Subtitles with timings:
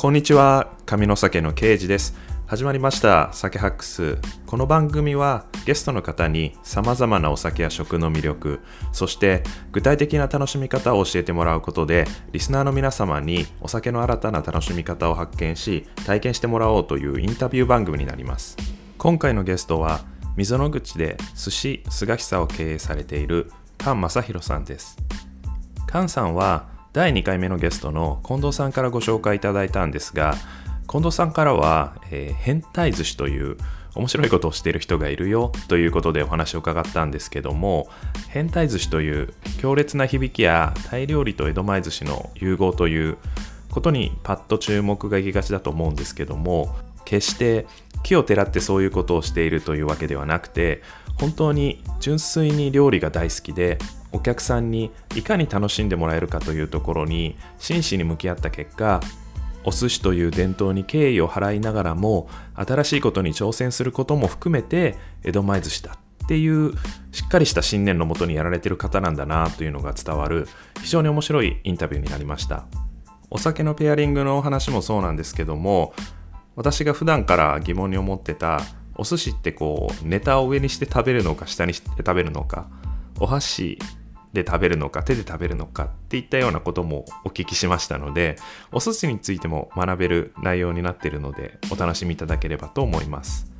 [0.00, 2.16] こんにちは上の酒の刑事です。
[2.46, 4.16] 始まりました酒ハックス。
[4.46, 8.60] この番組はゲストの方にさまざまなお酒や食の魅力
[8.92, 9.42] そして
[9.72, 18.56] 具体的な楽しみ方を教えてもらうことでリスナーの皆様にお酒の新たな楽しみ方を発見し体験してもらおうというインタビュー番組になります。
[18.96, 20.00] 今回のゲストは
[20.34, 24.96] 溝の口で寿司菅久を経営されている菅正弘さんです。
[25.92, 30.34] 菅さんは第2回目のゲストの近藤さんからご紹介いただいたんですが
[30.88, 33.56] 近藤さんからは、えー、変態寿司という
[33.94, 37.88] 面白いことをしている人がいるよということでお話を伺ったんですけども
[38.28, 43.18] 変態寿司という強烈な響きやタイ料理と江戸前寿司の融合という
[43.70, 47.66] ことにパッと注目がいきがちだと思うんですけども決して
[48.02, 50.82] 木をてらってそういうことをしているというわけではなくて
[51.20, 53.78] 本当に純粋に料理が大好きで
[54.12, 59.00] お客さんにいかに楽しんでもらえるかというところに真摯に向き合った結果
[59.64, 66.74] お寿司という伝統に敬意を払いながらも新しいことに挑戦することも含めて江戸前寿司だっていう
[67.12, 70.48] しっかりした信念のもとにやられてる方なんだなというのが伝わる
[70.80, 72.66] 非常に面白いインタビューになりました。
[73.30, 75.94] お酒のペアリングのお話もそうなんですけども
[76.56, 78.60] 私が普段から疑問に思ってた
[78.96, 82.68] お寿司ってこうネタを上にして食べるのか下にして食べるのか
[83.20, 83.78] お箸
[84.32, 88.36] で食べるのか手で食べるのかっていったようなこともお聞きしましたので
[88.72, 93.50] お寿司についても学べる内容になっているのでお楽しみいただければと思います。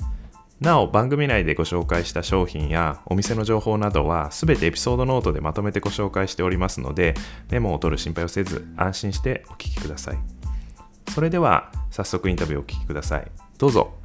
[0.60, 7.14] なお番組内でご紹介した商品やお店の情報などは全てエピソードノートでまとめてご紹介しておりますので
[7.50, 10.18] メモを取る心配をせず安心してお聞きください。
[11.10, 13.30] それでは早速インタビューをお聞きください。
[13.58, 13.99] どうぞ。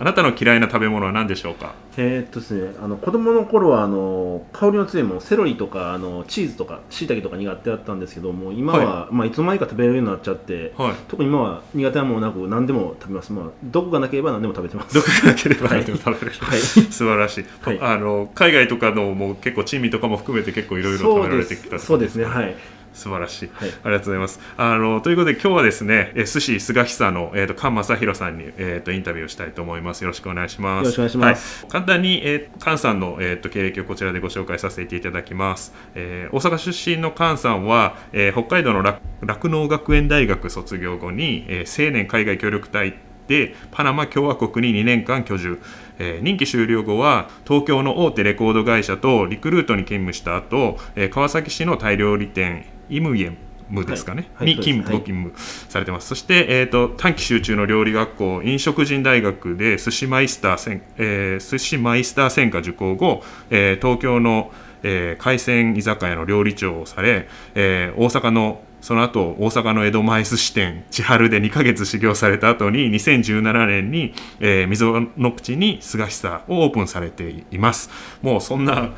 [0.00, 1.74] あなたの嫌いな食べ物は何でしょうか？
[1.96, 9.14] えー、っとですね、あの子供の頃はあの香りの強いものセロリとかあのチーズとか椎茸とか苦手だったんですけども今は、はい。
[9.14, 14.94] まあ、いつの間にか食べれるようになっちゃって、はい、特に今は苦手なものなく何でも食べます、まあ、毒がなければ何でも食べてます。
[14.94, 22.24] 毒がなければ何でも食べれる、はい、素晴らしい、はい、あの海外とかのも結構珍味とかも含めて結構いろいろ食べられてきたそうですね。
[22.24, 22.54] はい
[22.98, 24.40] 素晴らしい、はい、ありがとうございます。
[24.56, 30.02] あのということで今日はですねえ寿司菅久の、えーと、菅正弘さんに、えーと、インタビューをしたいと思います。
[30.02, 30.84] よろしくお願いします。
[30.84, 42.94] よろしくお願いします、はい、簡単に、えー、菅さんの、えーと、経歴をこちらでご紹介させていただきます、えー、大阪出身の菅さんは、えー、北海道の酪農学園大学卒業後に、えー、青年海外協力隊
[43.26, 45.60] でパナマ共和国に2年間居住、
[45.98, 53.38] えー、任期終了後は東京の大手レコード会社とリクルートに勤務した後、えー、川崎市のタイ料理店イムイエン
[53.70, 56.08] ムですかね、はい、に勤務、ご勤務されてます。
[56.08, 64.50] そして、えーと、短期集中の料理学校、飲食人大学で寿司マイスター、えー、寿司マイスター専科受講後、えー、東京の、
[64.82, 77.90] えー、海鮮居酒屋の料理長をされ、えー、大阪のその後大阪の江戸前寿司店千春で2ヶ月修行された後に2017年に、えー、溝の口に菅久をオープンされています。
[78.22, 78.90] もうそんな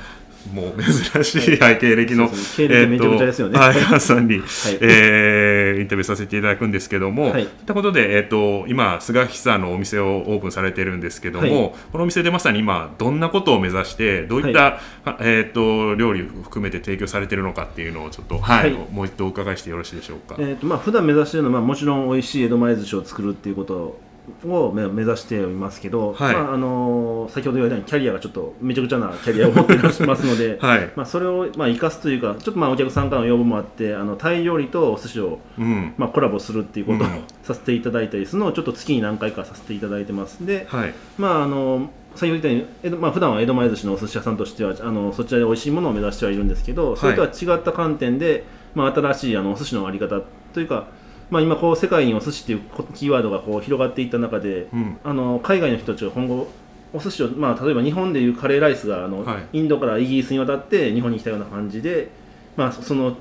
[0.53, 3.59] もう珍しい背景歴の、はい、経歴めちゃくちゃですよね。
[3.59, 4.47] はい、さんに、 はい、
[4.81, 20.37] えー、インタビューさせていただくんですけども、はい、といったことで、えっ、ー、と、今、菅久のお店をオープンされてるんですけども、はい、このお店でまさに今、どんなことを目指して、どういった、はい、えっ、ー、と、料理を含めて提供されてるのかっていうのをちょっと、はい、もう一度お伺いしてよろしいでしょうか。
[20.39, 24.01] えっ、ー、と、まあ、普段目指しているのは、まあ、もちろん美味しい江戸前寿司を作るっていうこと
[24.47, 37.07] を目指していますけど、はい、まあ、あの先ほど言われたようにキャリアがちょっとめちゃくちゃなキャリアを持っていらっしゃいますので、 はい、まあ、それをまあ生かすというかちょっとまあお客さんからの要望もあってあのタイ料理とお寿司を、うん、まあ、コラボするっていうことを
[37.43, 48.45] させていただいたりするのをちょっと月に何回かさせていただいてますで、はい、まああの先ほど言ったように、まあ普段は江戸前寿司のお寿司屋さんとしてはあのそちらで美味しいものを目指してはいるんですけど、それとは違った観点で、
[48.75, 50.21] まあ、新しいあのお寿司のあり方
[50.53, 50.87] というか
[51.31, 52.61] まあ、今こう世界にお寿司っていう
[52.95, 56.49] キーワードがこう広がっていった中で、うん、あの海外の人たちが今後
[56.93, 62.11] お寿司を、まあ、例えば日本でいうカレーライスがあの、はい、インドからイギリスに渡って日本に来たような感じで、
[62.57, 63.17] まあ、その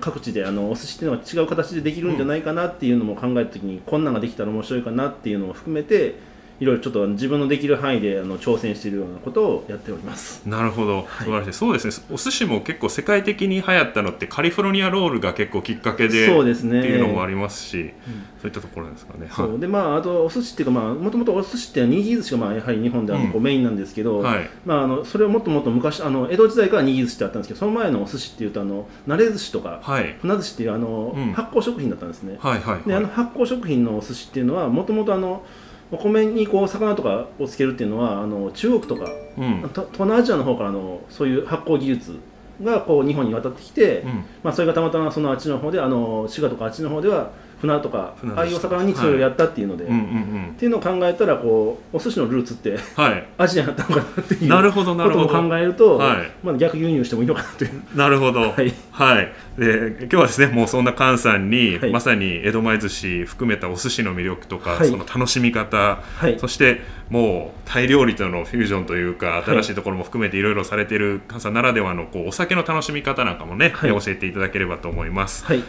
[0.00, 6.16] 各地であのお寿司っていうのは違う形でできるんじゃないかなっていうのも考えた時に、うん、こんなんができたら面白いかなっていうのも含めて
[6.60, 10.48] いろいろちょっと自分のできる範囲であの挑戦しているようなことをやっております。
[10.48, 12.06] なるほど、素晴らしい、そうですね。
[12.10, 17.92] お寿司も結構世界的に流行ったのってカリフォルニアロールが結構きっかけでそうです、ね、っていうのもありますし、うん、
[18.40, 19.28] そういったところですかね。
[19.30, 19.58] そう。
[19.58, 35.44] でまああとお寿司っていうかまあもともとお寿司って握り寿司がまあやはり日本ではこうメインなんですけど、うんはい、まああのそれをもっともっと昔あの江戸時代から握り寿司ってあったんですけどその前のお寿司っていうとあの慣れ寿司とか、はい、船寿司っていうあの、うん、発酵食品だったんですね、はいはいはい、であの発酵食品のお寿司っていうのはもともとあの
[35.94, 42.18] お米にこう魚とかをつけるっていうのはあの中国とか、うん、東南アジアの方からのそういう発酵技術
[42.62, 47.30] がこう日本に渡ってきて、うん、まあ、それがたまたまそのあっちの方であの滋賀とかあっちの方では
[47.60, 49.94] 船とかああいうお魚にそれをやったっていうので、はい。
[49.94, 55.26] っていうのを考えたらこうお寿司のルーツって、はい、アジアだったのかなっていうなるほどなるほど。
[55.26, 57.82] ことを考えると、はい、まあ、逆輸入してもいいのかなという。
[57.96, 58.40] なるほど。
[58.40, 66.02] はい、はい、で今日はですねもうそんな菅さんに、はい、まさに江戸前寿司含めたお寿司の魅力とか、その楽しみ方、
[66.38, 66.80] そして
[67.10, 75.44] もうタイ料理とのフュージョンというか新しいところも含めていろいろされている菅さんならではのこうお酒の楽しみ方なんかもね、教えていただければと思います。
[75.44, 75.62] はい、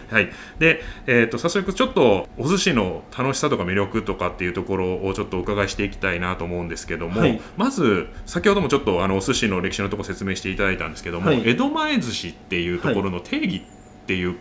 [0.60, 14.36] で、えーと、早速ちょっとお寿司の楽しさとか魅力とかっていうところをちょっとお伺いしていきたいなと思うんですけども、はい、まず先ほどもちょっとあのお寿司の歴史のところ説明していただいたんですけども、はい、江戸前寿司っていうところの定義っていう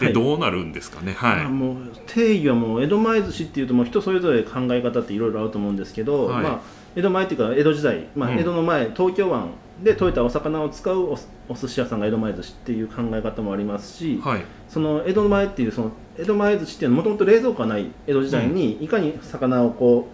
[0.00, 1.76] でどうなるんですかね、はい、もう
[2.06, 6.60] 定義はもう江戸前寿司っていうともう人それぞれ考え方っていろいろあると思うんですけど、はい、まあ、
[6.96, 9.50] 江戸前っていうか江戸時代、まあ、江戸の前、うん、東京湾
[9.82, 20.08] で取れたお魚を使うおお寿司屋さんが江戸前寿司っていう考え方もありますし、はい、その江戸前っていうその江戸前寿司っていうのはもともと冷蔵庫がない江戸時代に、いかに魚をこ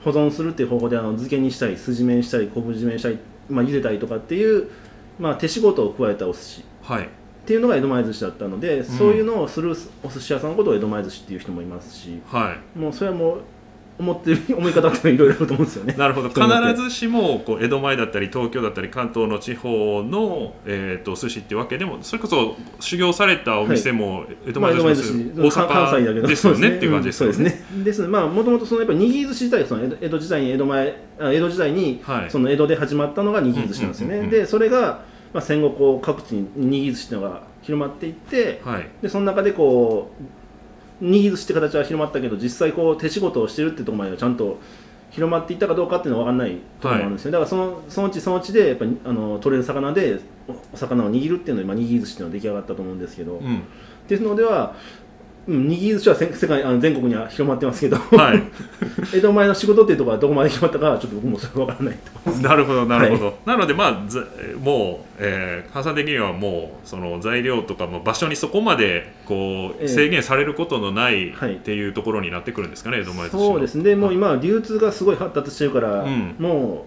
[0.00, 3.18] う保存するっていう方法であの漬けにしたり筋麺したり昆布締めしたり、
[3.48, 4.70] まあ、茹でたりとかっていう、
[5.18, 7.08] まあ、手仕事を加えたお寿司、はい、っ
[7.46, 13.40] ていうのが江戸前寿司だったので、うん、そういうのをするお寿司屋さんのことを江戸前寿司っていう人もいますし、はい、もうそれはもう
[14.00, 15.94] 思ってる 思い方っていろいろあると思うんですよね。
[15.98, 16.28] なるほど。
[16.30, 27.34] 必ずしもこう江戸前だったり東京だったり関東の地方の、えーと、寿司っていうわけでもそれこそ修行されたお店も江戸前寿司,、まあ、大阪ですよねっていう感じですよね。
[27.34, 27.84] そうですね。
[27.84, 28.06] です。
[28.06, 34.28] まあもともとそのやっぱ握り寿司自体その江戸時代に江戸前江戸時代に、はい、その江戸で始まったのが握り寿司なんですよね。
[34.28, 35.02] でそれが、
[35.34, 40.39] まあ、戦後こう各地に握り寿司のが広まっていって、はい、でその中でこう
[41.00, 44.58] 握り寿司って形は広まったけど実際こう手仕事をしてるってところまではちゃんと
[45.10, 50.20] 広まっていったかどうかっていうのは分かんないところもあるんですよ、はい、だからそのそのうちそのうちでやっぱりあの取れる魚で
[50.72, 53.62] お魚を握るっていうので、まあ、握り寿司っていうのが出来上がったと思うんですけど、うん、
[54.08, 54.76] ですのでは
[55.48, 58.42] うん、握り寿司は世界あの全国には広まってますけど、はい、
[59.14, 61.98] 江戸前の仕事っていうところはどこまで広まったかはちょっと僕もそれ分からない
[62.42, 63.92] なるほどなるほど、はい、なのでまあ
[64.62, 73.96] もう、えー、さん的にはもうその材料とかも場所にそこまでこう制限されることのないっていうところになってくるんですかね、江戸前寿司そうですね。
[73.96, 76.86] もう今流通がすごい発達してるから、うん、も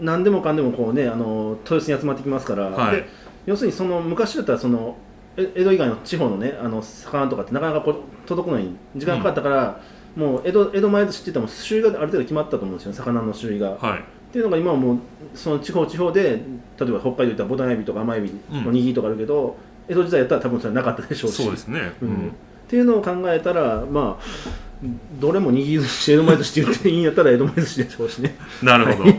[0.00, 3.04] う何でもかんでもこうねあの豊洲に集まってきますから、はい、
[3.46, 4.96] 要するにその昔だったらその
[5.36, 7.94] 江戸以外の地方のねあの魚とかってなかなかこう
[8.26, 9.80] 届くのに時間かかったから、
[10.16, 13.70] うん、もう江戸江戸前寿司って言っても種類がある程度決まったと思うんですよね魚の種類が。
[13.70, 14.02] はい、っ
[14.32, 14.98] ていうのが今はもう
[15.34, 16.42] その地方地方で
[16.78, 19.56] 例えば北海道行ったらボタンエビとか甘エビの握りとかあるけど、
[19.88, 21.42] うん、江戸時代やったら多分それなかったでしょうし。
[21.42, 22.30] そうですね、うん、っ
[22.68, 24.24] ていうのを考えたらまあ
[25.20, 28.34] どれも握り寿司江戸前寿司って言っていいんやったら江戸前寿司でしょうしね。
[28.62, 29.10] なるほど、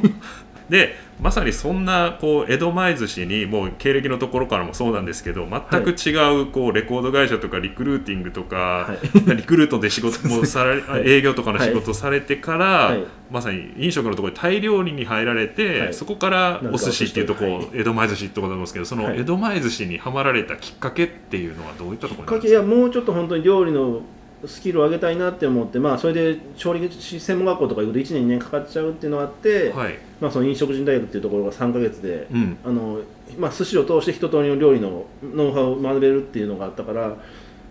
[0.73, 8.97] でまさにそんなこう江戸前寿司にもう経歴のところからもそうなんですけど全く違うこうレコード会社とかリクルーティングとか、は
[9.31, 22.63] い、リクルートで仕事もされ 営業とかの仕事をされてから、はい、まさに飲食のところでタイ料理に入られて、はい、そこからお寿司っていうところ、江戸前寿司ってことなんですけどその江戸前寿司にはまられたきっかけっていうのはどういったところなんですか？
[22.63, 24.01] いやもうちょっと本当に料理の
[24.45, 32.99] スキルを上げたいなって思って、まあ、それで調理師専門学校とか行くと1年2年かかっちゃうっていうのがあって、はい、まあ、その飲食人大学っていうところが3か月で、うん、あの
[33.37, 37.15] まあ、寿司を通して一通りの料理のノウハウを学べるっていうのがあったから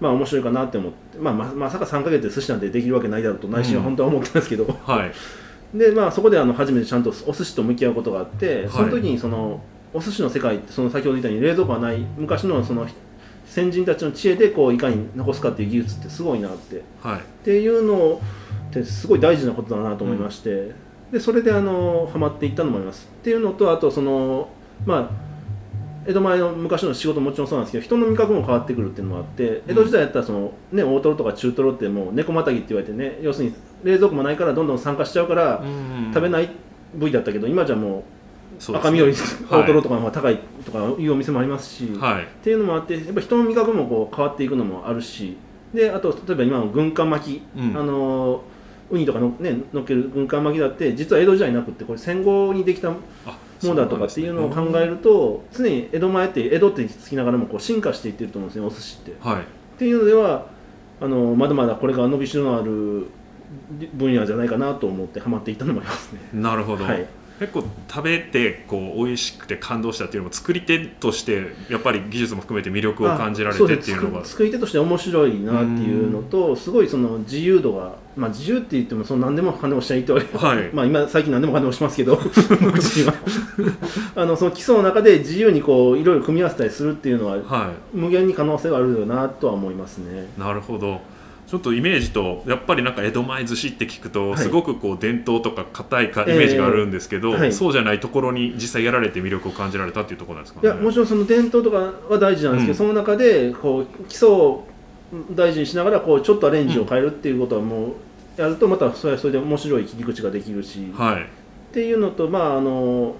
[0.00, 5.12] まあ面白いかなって思って、まあ、まさか3か月で寿司なんてできるわけないだろうと内心は本当は思ってたんですけど、うんはい、
[5.78, 9.60] でまあ、そこであの初めてちゃんとお寿司と向き合うことがあってその時にその、
[9.94, 12.04] お寿司の世界ってその先ほど言ったように冷蔵庫がない。
[12.16, 12.86] 昔のその
[13.52, 18.18] 先人たちの知恵でこういかに残すかっていう技術ってすごいなって、はい、っていうの
[18.70, 20.74] ってすごい大事なことだなと思いまして、う
[21.10, 23.10] ん、でそれであのハマっていったのもあります。
[23.12, 24.48] っていうのとあとその
[24.86, 25.10] まあ
[26.08, 33.54] 江戸前の昔の仕事ももちろんそうなんですけど人の味覚も変わってくるっていうのもあって江戸時代やったらその、ね、大トロとか中トロってもう猫またぎって言われてね要するに
[33.84, 35.62] 冷蔵庫もないからどんどん酸化しちゃうから
[36.14, 36.48] 食べない
[36.94, 38.02] 部位だったけど今じゃもう
[38.58, 39.14] 赤身より
[39.50, 45.36] 大トロとかの方が高いとかいうお店もありますし、はい、っていうのもあってやっぱ人の味覚もこう変わっていくのもあるし
[45.74, 48.42] であと例えば今の軍艦巻き、うん、あの
[48.90, 52.98] ウニとかの,、ね、のっける軍艦巻きだって実は江戸時代なくってこれ戦後にできたも
[53.62, 59.16] のだとかっていうのを考えると、常に江戸前って江戸ってつきながらもこう進化していってると思うんですねお寿司って。
[59.20, 59.44] はい、っ
[59.78, 60.46] ていうのでは
[61.00, 63.06] あのまだまだこれが伸びしろのある
[63.94, 66.20] 分野じゃないかなと思ってハマっていったのもありますね。
[66.34, 67.06] なるほど、はい
[67.42, 74.24] 結構食べてこう美味しくて感動したっていうのも作り手としてやっぱり技術も含めて魅力を感じられてっていうのが。
[74.24, 82.20] 作り手として面白いなっていうのとすごいその自由度がまあ自由って言ってもその何でも金をしちゃいと、はい、 まあ今最近何でも金をしますけど。
[84.14, 90.28] あのその基礎の中で自由にこういろいろ組み合わせたりするっていうのは、はい、無限に可能性があるよなとは思いますね。
[90.38, 91.00] なるほど
[91.52, 101.76] ちょっとイメージとやっぱりなんか江戸前寿司って聞くとすごくこう伝統とか硬いかイメージがあるんですけど、えーはい、そうじゃないところに実際やられて魅力を感じられたっていうところなんですか、ね、いやもちろんその伝統とか
[102.08, 104.64] は大事なんですけど、うん、その中でこう基礎を
[105.32, 107.92] 大事にしながらこうちょっとアレンジを変えるっていうことはもう
[108.38, 111.26] やるとまたそれはそれで面白い切り口ができるし、はい、っ
[111.74, 113.14] ていうのとまああの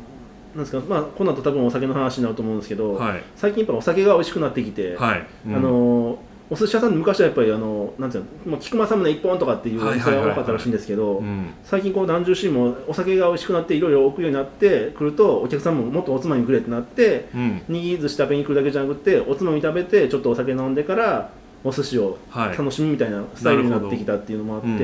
[0.54, 5.26] なんですかまあ、この後多分お酒の話になると思うんですけど、はい、最近やっぱお酒が美味しくなってきて、はい。
[5.46, 6.18] うん、あの
[6.52, 11.22] お寿司屋さん昔はやっぱりあのなんていうの、まあ、菊間サムネ一本とかっていうお店が多かったらしいんですけど
[11.64, 21.30] 最近こう何十シーンもお酒が美味しくなっていろいろ置くようになってくるとお客さんももっとおつまみくれってなって、うん、握り寿司食べに来るだけじゃなくておつまみ食べてちょっとお酒飲んでから
[21.64, 24.82] お寿司を楽しむみたいなスタイルになってきたっていうのもあって、はい、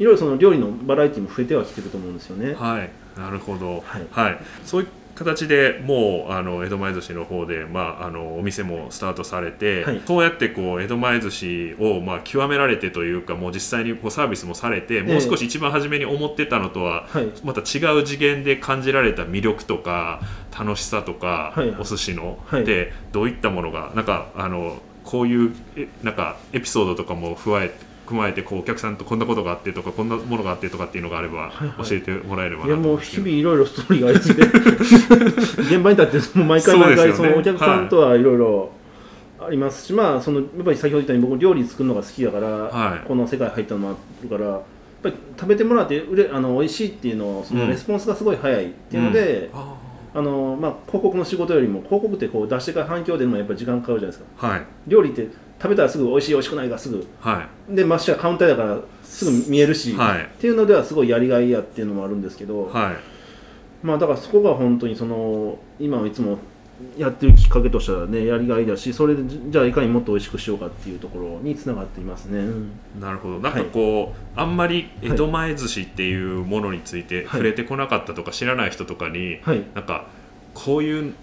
[0.00, 2.54] いろいろその料理のバラエティーも増えてはきてると思うんですよね。
[2.54, 17.06] はい、なるほど、はい、はい、そうい形でもうあの江戸前寿司の方で、まあ、あのお店もスタートされて、はい、そうやってこう江戸前寿司をまあ極められてというかもう実際にこうサービスもされて、もう少し一番初めに思ってたのとは、
[17.44, 20.20] また違う次元で感じられた魅力とか
[20.58, 25.54] 楽しさとか、はい、お寿司の、はい、でどういったものがなんかあのこういう
[26.02, 34.42] なんかエピソードとかも加えて踏まえてこうお客さんとこんなことがあってとかこんなものがあってとかっていうのがあれば教えてもらえればな、はい、いやもう日々いろいろストーリーがありすぎて
[35.74, 38.70] 現場に立ってもう毎回毎回そのお客さんとはいろいろ
[39.40, 44.62] ありますし、まあそのやっぱり先ほど言ったように僕料理作るのが好きだから、はい、この世界入ったのもあるからやっ
[45.02, 49.83] ぱり食べてもらってうれあの美味しいっていうのそのレスポンスがすごい早いっていうので、うん
[50.16, 55.26] あのまあ、広告の仕事よりも広告ってこう出してから反響でもやっぱり時間かかるじゃないですか、はい、料理って
[55.60, 62.96] 食べたらすぐ美味しい美味しくないがすぐ、はい、でましてやカウンターだからすぐ見えるし、はい、っていうのではすごいやりがいやっていうのもあるんですけど、はい、
[63.84, 66.38] まあだからそこが本当にその今はいつも
[66.98, 73.38] やってるきっかけとしてはねやりがいだしそれでじゃあいかにもっと美味しくしようかっていうところにつながっていますね、うん、なるほど。
[73.38, 80.06] なんかこう、はい、あんまり江戸前寿司っていうものについて触れてこなかったとか知らない人とかに、はい、なんか
[80.52, 81.14] こういう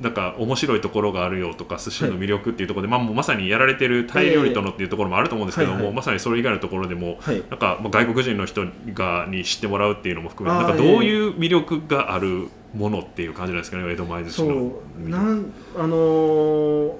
[0.00, 8.64] なんか面白いところがあるよとか寿司の魅力っていうところで、はい、まあ、まさにやられてるタイ料理とのっていうところもあると思うんですけども、はいはい、まさにそれ以外のところでも、はい、なんか外国人の人
[8.94, 14.72] がに知ってもらうっていうのも含めてなんかどういう魅力があるものっていう感じなんですかね江戸前寿司の。
[15.06, 16.92] なんあのー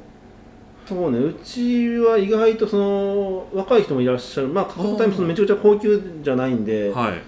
[0.90, 7.22] そうね、うちは意外とその若い人もいらっしゃる、まあ、価格帯もそのめちゃくちゃ高級じゃないんで、はい、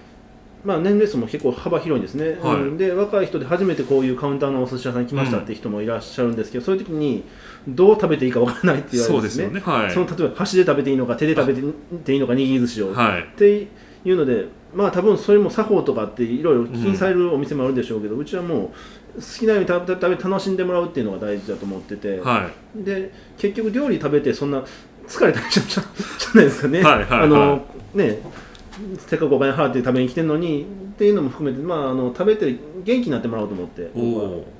[0.64, 7.24] まあ、年齢層も結構幅広いんですね、はい、で若い人で初めてこういうカウンターのお寿司屋さんに来ましたって人もいらっしゃるんですけど、うん、そういう時に
[7.66, 9.60] どう食べていいかわからないって言われるんですね、ね。
[9.60, 11.54] はい、その例えば箸で食べていいのか手で食べ
[11.98, 13.66] ていいのか握り寿司を、はい、って
[14.04, 18.72] いうのでまあ多分それも作法とかっていろいろ気にされるお店もあるでしょうけど、うん、うちはも
[19.16, 22.48] う好きなように食べ楽しんでもらうっていうのが大事だと思ってて、は
[22.80, 24.64] い、で結局料理食べてそんな
[25.06, 25.82] 疲れたりじゃ
[26.34, 26.82] ないですかね。
[26.82, 26.94] はい。
[27.00, 27.04] はい。
[27.04, 28.20] はい、あのね
[28.98, 33.90] せっかくお金払って食べに来てるのにっていうのも含めて、まあ、あの食べて元気になってもらおうと思って。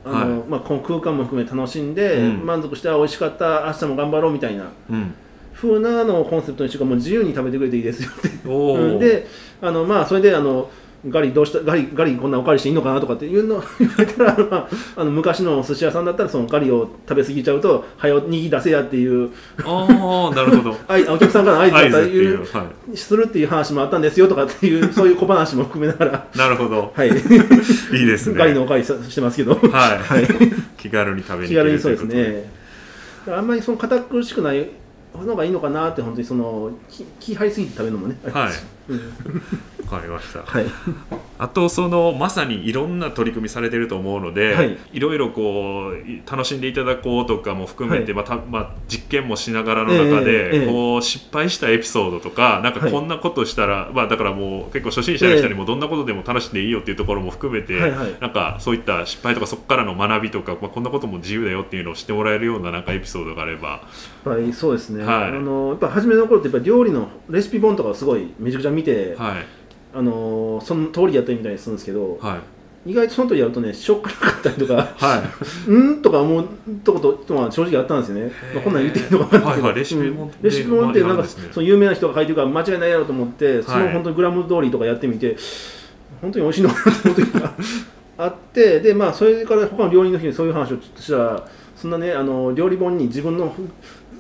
[0.05, 5.15] あの、はい、まあ、この空間も含め楽しんで、うん、満足して美味しかった明日も頑張ろうみたいな、うん、
[5.55, 8.39] 風なのをコンセプトにしてもう自由に食べてくれていいですよって。
[8.99, 9.27] で
[9.61, 10.71] あの、まあ、それであの
[11.09, 19.31] ガリどうしたガリガリこんなおかわりしていいのかなとかっていうのを 言われたら、まあ、あの昔のお寿司屋さんだったらそのガリを食べ過ぎちゃうと「はよ握り出せや」っていう。
[19.65, 20.77] ああなるほど。
[21.13, 26.27] お客さんから合図だったいう、はい、するっていう話もあったんですよとかっていう そういう小話も含めながら。
[26.37, 28.39] なるほど、はい、いいですね。
[28.39, 29.63] ガリのおかわりしてますけど、はい。
[29.71, 30.29] はい、
[30.79, 32.51] 気軽に食べに気軽にそうですね。
[33.29, 34.69] あんまりその堅苦しくない
[35.21, 38.53] のがいいのかなって本当にその気気張りすぎて食べるのもねはい、うん
[39.85, 40.67] わかりました、はい、
[41.39, 63.83] あとそのまさにいろんな取り組みされてると思うので、はい、いろいろこう楽しんでいただこうとかも含めて、はい、またまあ、実験もしながらの中で、えー、こう失敗したエピソードとかなんかこんなことしたら、まあ、だからもう結構初心者の人にもどんなことでも楽しんでいいよっていうところも含めて、えー、なんかそういった失敗とかそこからの学びとか、まあ、こんなことも自由だよっていうのを知ってもらえるようななんかエピソードがあれば。
[64.25, 69.63] はい、そうですね、はい、あのやっぱ初めの頃ってやっぱ料理のレシピ本とかすごいめちゃくちゃ見て、はい。
[69.95, 72.41] あのー、その通りやったみたいにするんですけど、は
[72.87, 75.23] い、意外とその時やるとねしょっからかったりとか、は
[75.69, 76.03] い、 うん？
[76.03, 76.49] とか思う
[76.83, 85.37] とこととは正直あったんですよね、まあ、こんなん言っていいのかなって、はいはい、レシピ本、レシピ本ってなんか、ね、その有名な人が書いてるから間違いないやろうと思って、その本当にグラム通りとかやってみて
[86.23, 87.53] 本当に美味しいのかなと思う時が
[88.19, 93.55] あってでまあそれから他の料理の日にそういう話をちょっとしたらそんなねあの料理本に自分の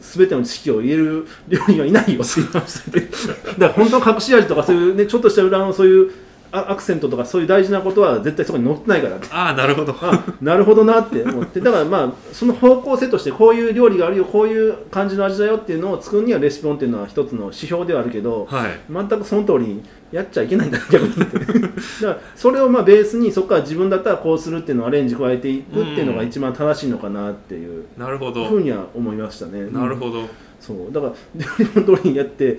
[0.03, 2.91] 全ての知識を言える料理はいないよって言いました
[3.59, 6.11] だから本当の隠し味とかそういうねちょっとした裏のそういう
[6.55, 9.97] アクセントとかそういう大事なことは絶対そこに載ってないからああなるほど。
[10.03, 11.61] あなるほどなって思って。
[11.63, 19.83] だからまあその方向性としてこういう料理があるよこういう感じの味だよっていうのを作るにはレシピ本っていうのは一つの指標ではあるけど、はい、全くその通りに
[20.13, 21.39] やっちゃいけないんだ逆にって。
[21.41, 21.71] だか
[22.03, 28.45] らそれをまあベースにそこから自分だったらこうするっていうのをアレンジ加えていくっていうのが一番正しいのかなっていうなるほど。
[28.45, 29.69] ふうには思いましたね。
[29.71, 30.25] なるほど、
[30.61, 30.93] そう。
[30.93, 32.59] だから料理本通りにやって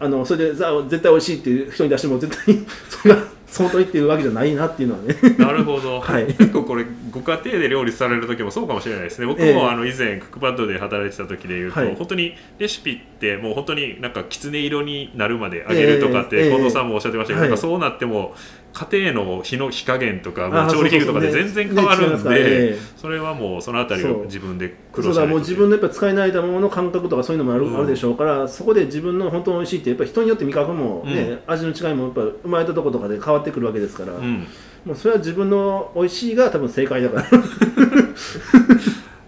[0.00, 2.54] あのそれで絶対美味しいっていう人に出しても絶対
[2.88, 5.16] それが相当いっていうわけじゃないなっていうのはね。
[5.38, 9.26] なるほど、 はい、結構これご家庭で料理される時もそうかもしれないですね。
[9.26, 18.34] 僕もあの以前クックパッドで働いてた時でいうと、はい、本当にレシピってもう本当になんかきつね色になるまで揚げるとかって近藤さんもおっしゃってましたけど、そうなっても
[18.72, 34.46] 家庭の火の火加減とか調理器具とかで全然変わるんでそれはもうそのあたりを自分で苦労しないもう自分のやっぱ使えないものの感覚とかそういうのもあるうん、あるでしょうからそこで自分の本当に美味しいってやっぱ人によって味覚もね、うん、味の違いもやっぱ生まれたとことかで変わってくるわけですから、うん、
[34.84, 37.28] もうそれは自分の美味しいが多分正解だから。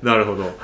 [0.02, 0.54] なるほど、はい、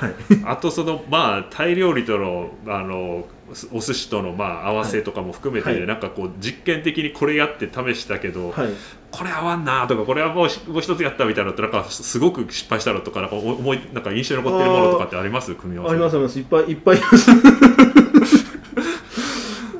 [0.45, 3.27] あとそのまあタイ料理とのあの
[3.71, 8.67] お寿司とのまあ合わせとかも含めて、はい、なんかこう実験的にこれやって試したけど、はい、
[9.11, 15.55] これ合わんなとかこれはもうもう一つやったみたいなのってなんかすごく失敗したのとかなんか思いなんか印象に残ってるものとかってあります？
[15.55, 16.39] 組み合わせありますあります。
[16.39, 16.99] いっぱいいっぱい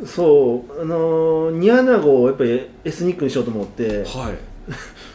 [0.06, 4.04] そうあの煮穴子をやっぱりエスニックにしようと思って。
[4.04, 4.38] はい。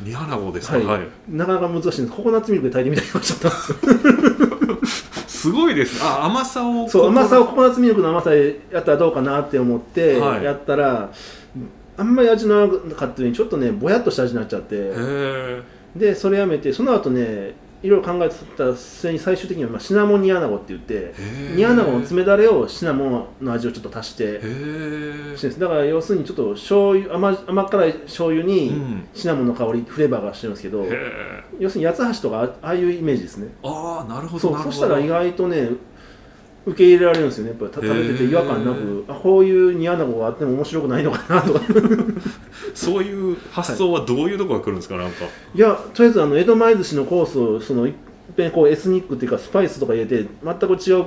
[0.03, 1.87] 煮穴子ですか、はい、はい、なかなか難しい。
[1.87, 4.52] んですココナッツミルクで炊いてみたいになっちゃったんです
[5.43, 6.01] すごいです。
[6.05, 11.61] あ甘さをそう甘さをココナッツミルクの甘さでやったらどうかなって思ってやったら、はい、
[11.97, 14.93] あんまり味のなかったようにちょっとねぼやっとした味になっちゃって。
[15.97, 21.15] でそれやめてその後ねいろいろ考えてた末に最終的にはまあシナモン煮穴子って言って
[21.57, 24.41] 煮穴子の詰めだれをシナモンの味をちょっと足して
[25.37, 28.73] してだから要するにちょっと醤油甘甘辛い醤油に
[29.15, 30.87] シナモンの香り、フレーバーがしてるんですけど
[31.59, 33.49] 要するに八つ橋とかああいうイメージですね。
[33.63, 34.57] ああなるほど。
[34.63, 35.71] そしたら意外とね
[36.65, 37.51] 受け入れられるんですよね。
[37.51, 39.05] やっぱ食べてて違和感なく。
[39.09, 41.61] あこういう煮穴子があっても面白くないのかなとか。
[42.75, 45.25] そういう発想はどういうところが来るんですか、なんか。
[45.55, 47.93] いやとりあえずあの江戸前寿司のコースをそのいっ
[48.37, 51.05] ぺんこうエスニックっていうかスパイスとか入れて全く違う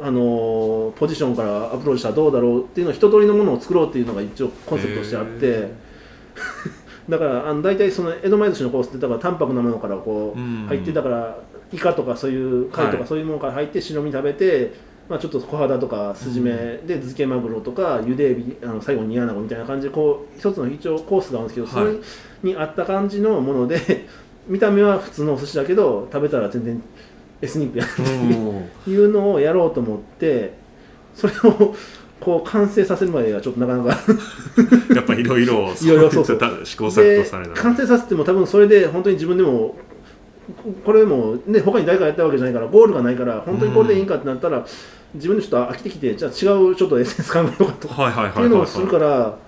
[0.00, 5.84] あのポジションからアプローチしたらどうだろうっていうのを一通りのものを作ろうっていうのが一応コンセプトとしてあって。
[7.08, 11.38] だからあの大体その江戸前寿司のコースってだから淡白なものからこう入ってだから
[11.74, 16.50] イカとかそういう貝とかそういうものから入って白身食べてまあ、ちょっと小肌とかスジメ
[16.86, 21.92] で漬けマグロとかゆでエビあの最後に煮穴子みたいな感じでこう一つの一応コースがあるんですけど、それ
[22.42, 24.06] に合った感じのもので
[24.48, 26.82] 見た目は普通のお寿司だけど食べたら全然
[27.42, 27.88] エスニックやっ
[28.84, 30.54] ていうのをやろうと思って
[31.14, 31.74] それを
[32.18, 33.98] こう完成させるまではちょっとなかなか
[34.94, 35.70] やっぱいろいろ
[36.64, 39.76] 試行錯誤され完成させても多分それで本当に自分でも
[40.84, 44.66] これもね他に誰かやったわけじゃないからゴールがないから本当にこれでいいんかってなったら、
[45.14, 47.88] 自分でちょっと飽きてきてじゃあ違うちょっとエッセンス考えようかと。
[47.88, 49.38] かっていうのをするから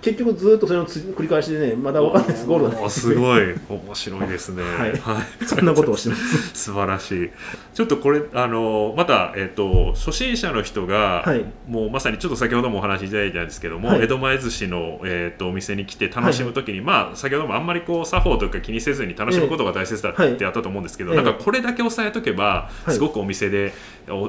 [0.00, 2.46] 結局ずっとそれの繰り返しでねまだ分かんないです。
[2.46, 3.54] ゴールがないすごい。
[3.68, 4.62] 面白いですね。
[4.78, 6.50] はい、はい、そんなことをしてます。
[6.54, 7.30] 素晴らしい。
[7.74, 23.72] ちょっとこれあのまた、えーと、初心者の人が、はい、もうまさにちょっと先ほどもお話しいただいたんですけども、はい、江戸前寿司の、えーと、お店に来て楽しむ時に、まあ先ほどもあんまりこう作法とか気にせずに楽しむことが大切だってやったと思うんですけど、なんかこれだけ押さえとけば、すごくお店で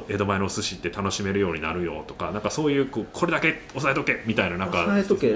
[0.09, 4.85] 江戸前のお寿司って楽しめるようになるよとかなんかそういうこうこれだけ押さえとけみたいななんか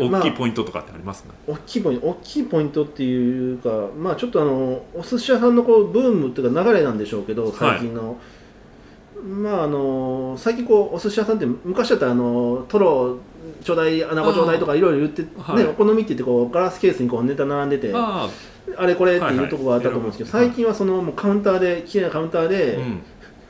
[0.10, 8.16] 大きいポイントとかってあります、ね、大きいポイント大きいポイントっていうかまあちょっとあのお寿司屋さんのこうブームっていうか流れなんでしょうけど最近の、はい、
[9.26, 13.18] まああの最近こうお寿司屋さんって昔だったらあのトロ
[13.64, 18.30] ちょうだい穴子ちょうだいとかいろいろ言って、はい、ね、お好みって言ってこうガラスケースにこうネタ並んでてあ
[18.86, 23.02] れこれっていうところがあったと思うんですけど、はいはい、最近はそのもうカウンターできれいなカウンターで、うん。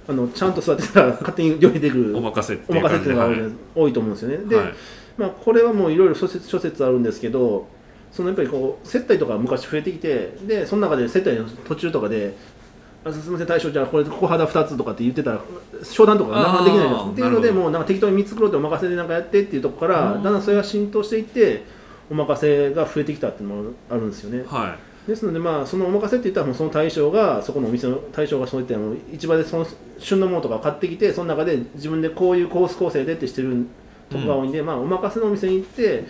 [0.08, 3.38] あのちゃんと座ってたら勝手に料理できるお任せっていうのが、はい、
[3.74, 4.38] 多いと思うんですよね。
[4.50, 4.74] で、はい、
[5.18, 7.68] まあ、これはもういろいろ諸説諸説あるんですけど
[8.12, 12.36] そのやっぱりこう接待とか昔増えてきてでその中で接待の途中とかで
[13.06, 15.42] 「あすみません大将じゃあこれ小肌2つ」とかって言ってたら
[15.84, 21.64] 商談とかなかなかできないですっていうのでもうなんか適当に3つ作ろうってお任せでなんかやってっていうとこからだんだんそれが浸透していって
[22.10, 24.46] お任せが増えてきたっていうのもあるんですよね。
[24.48, 24.76] は
[25.08, 25.10] い。
[25.10, 28.76] ですので、まあ、そのお任せって言ったらもうその対象がそこのお店の対象がそういった
[29.12, 29.68] 市場でその
[30.00, 33.66] 旬のものとか買ってきてその中で自分でこういうコース構成でってしてる
[34.14, 36.06] とこが多いんで、うん、まあ、お任せのお店に行って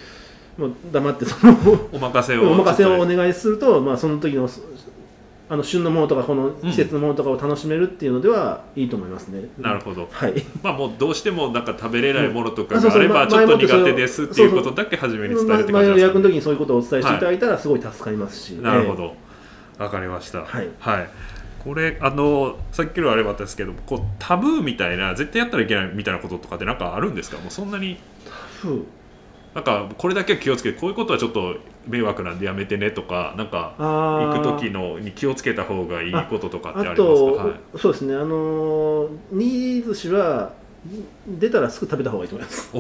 [0.58, 1.54] もう黙ってその
[1.92, 4.48] お任せをお任せをお願いすると、まあ、その時の
[5.50, 9.40] あの旬のものとかこの季節のものとかを楽しめるっていうのではいいと思いますね。
[9.58, 10.08] うん、なるほど。
[10.10, 10.34] はい。
[10.64, 18.52] まあもうどうしてもなんか食べれないものとかがあればちょっと苦手ですっていうことだけ初めに伝えて前の予約の時にそういうことをお伝えしていただいたらすごい助かりますし。
[18.54, 19.16] なるほど。
[19.78, 20.46] わ、かりました。
[20.46, 20.70] はい。
[20.80, 21.10] はい。
[21.64, 27.38] これあのさっきのあれもあったんですけどこうタブーみたいな絶対やったらいけないみたいなこととかってなんかあるんですか？
[27.38, 27.98] もうそんなに。
[28.26, 28.84] タブー？
[29.56, 37.04] なんかこれだけは気をつけてこういうことはちょっと迷惑なんでやめてねとかなんか行く時のに気をつけた方がいいこととかってありますか？
[37.04, 38.16] はい、そうですね。
[38.16, 40.54] あの新寿司は
[41.28, 42.72] 出たらすぐ食べた方がいいと思います。
[42.74, 42.80] お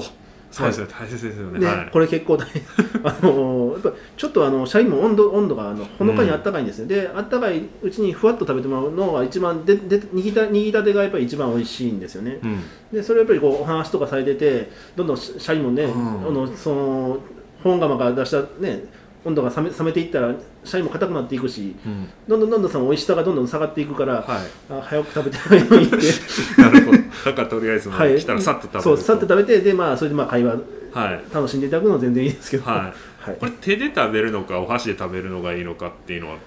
[0.53, 2.61] そうですね、大切ですよね、ねはい、これ結構大変。
[3.03, 12.59] あのやっぱちょっとあのシャインも温度温度があのほのかにあったかいんですよ、うん、であったかいうちにふわっと食べてもらうのが一番でで握った握りたてがやっぱり一番美味しいんですよね、うん、
[12.93, 17.17] でそれやっぱりこうお話とかされててどんどんシャインもね、うん、あのその
[17.63, 18.85] 本釜から出したね
[19.25, 24.25] 温度が冷め冷めていったらシャインも硬くなっていくし、うん、どんどんどんどんその美味しさがどんどん下がっていくから、はい、
[24.69, 25.97] あ早く食べてないのにって。
[26.61, 30.55] なるほどだからとりあえず、はい、来たらさっと食べるそうさっと食べてでまあそれでまあ会話、
[30.91, 32.93] はい、楽しんでいただくのは全然いいですけど、はい。
[33.23, 36.37] はい、これ手で食べるのかお箸で食べるのがいいのかっていうのは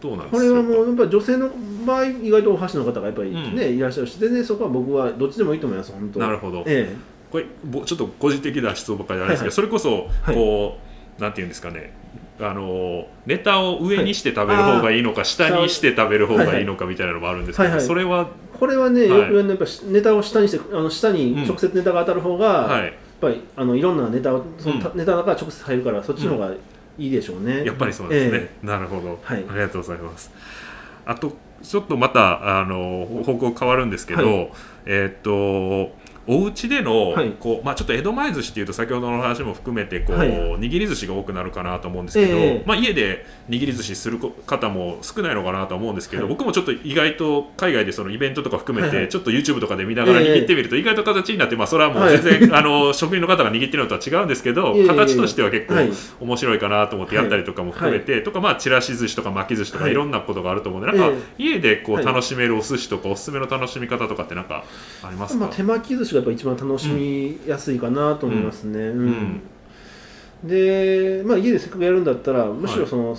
[0.00, 0.36] どうなんですか？
[0.36, 1.50] これはもうやっぱ女性の
[1.86, 6.96] 場合意外とお箸の方がやっぱりね、うん、いらっしゃるし全然そこは僕はどっちでもいいと思います本当なるほど、ええ、
[7.30, 9.48] これちょっと個人的な質問ばかりあれですけど、はい。
[9.48, 10.78] はい、それこそこ
[11.18, 11.92] う、なんていうんですかね。
[12.40, 26.52] あのネタを上にして食べる方がいいのか、はい、下にして食べる方がいいのかみたいなのもあるんですけど、はいはい、それはこれはね、よく言うのやっぱネタを下にしてあの下に直接ネタが当たる方が、うん、やっぱりあのいろんなネタをその、うん、ネタの中から直接入るからそっちの方が
[26.96, 30.30] いいでしょうね、やっぱりそうですね、えー、なるほど、はい、ありがとうございます。
[31.06, 34.50] あとちょっとまたあの方向変わるんですけど、
[34.86, 35.92] えっ、と
[36.26, 55.74] お家での、はい、こうまあ、ちょっと江戸前寿司っていうと先ほどの話も含めてこう、はい、握り寿司が多くなるかなと思うんですけど、えー、まあ、家で握り寿司する方も少ないのかなと思うんですけど、はい、僕もちょっと意外と海外でそのイベントとか含めて、ちょっと YouTube とかで見ながら握ってみると意外と形になって、まあ、それはもう全然、 あの職人の方が握ってるのとは違うんですけど、形としては結構
[56.20, 59.94] 面白いかなと思ってやったりとかも含めて、とかまあちらし寿司とか巻き寿司とかい。
[59.94, 64.64] ろんなことがあると思うんで、なんか家でこう楽しめるお寿司とかおすすめの楽しみ方とかってなんか
[65.02, 68.78] ありますか、まあ、手巻き寿司がやっぱ一番楽しみみやすいかなと思いますね。
[68.78, 69.40] うん、
[70.42, 73.18] うん、で、まあ、家でせっかくやるんだったらむしろその、はい、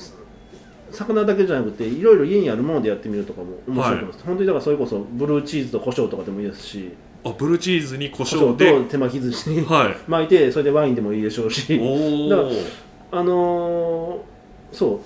[0.91, 6.93] 魚だけじゃなくていろいろ家にあるものでやってみるとかも面白いと思います、はい、本当にだからそれこそブルーチーズと胡椒とかでもいいですし
[7.25, 8.71] あブルーチーズに胡椒で？
[8.71, 11.67] と手巻き寿司に、はい、 巻いてそれでワインでもいいでしょうし。
[12.29, 12.43] だか
[13.11, 14.99] らあのー、そう。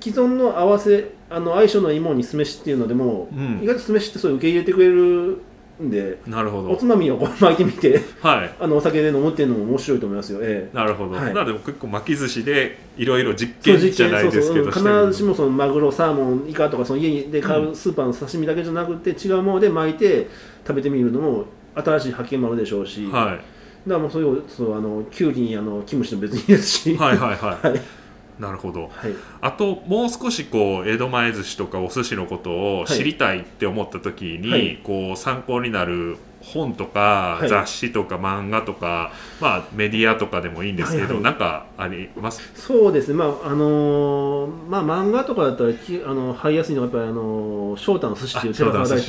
[0.00, 5.40] 既存の合わせあの相性のいいものに酢飯っていうのでも、うん、意外と酢飯ってそういう受け入れてくれる
[5.82, 6.70] んでなるほど。
[6.70, 20.28] おつまみをこう巻いてみて、はい、 あのお酒で飲むっていうのも面白いと思いますよ、ええ、なるほど、はい、なでも結構巻き寿司でいろいろ実験じゃないですけど必ずしもそのマグロサーモンイカとかその家で買うスーパーの刺身だけじゃなくて、違うもので巻いて
[20.66, 23.40] 食べてみるのも新しい発見もあるでしょうし、はい、だか
[23.86, 26.96] らもうそういうそうあのきゅうりにあのキムチでも別にいいですし。
[26.96, 27.97] はいはいはい、 はい
[28.38, 42.40] なるほど、はい、あともう少しこう江戸前寿司とかお寿司のことを知りたいって思った時に、はい、こう参考になる本とか、雑誌とか漫画とか、まあ、メディアとかでもいいんですけど、はいはい、なんかあります？
[42.54, 49.00] そうですね、まああのー、まあ、漫画とかだったらきあの入りやすいのはやっぱり、あのー、翔太の寿司っていう寺川大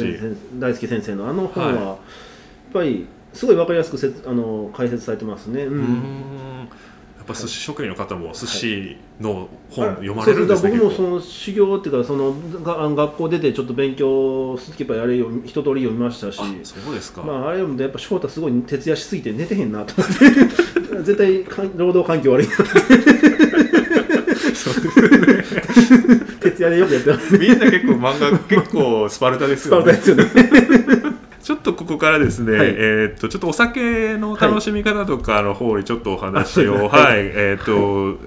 [0.73, 1.97] 輔先生のあの本は、やっ
[2.73, 5.65] ぱりすごい分かりやすくせあの解説されてますね。
[5.65, 6.67] うん
[7.29, 16.37] ぱ寿司職人の方も寿司の本読まれるんですね、僕もその修行っていうかそのが学校出てちょっと勉強すけばあれよ一通り読みましたし。
[16.63, 20.25] そうですか、まあ、あれ読んでやっぱ翔太すごい徹夜しすぎて寝てへんなと思って。
[21.03, 22.63] 絶対労働環境悪いなそ
[24.71, 25.07] うですね。
[26.41, 29.93] 徹夜でよくやってますみんな結構漫画結構スパルタですよね。
[29.93, 30.98] スパルタですよね
[31.73, 37.63] とここからですね、はい、えー、っとちょっとお酒の楽しみ方とかの方にちょっとお話を、はい、はい、えー、っ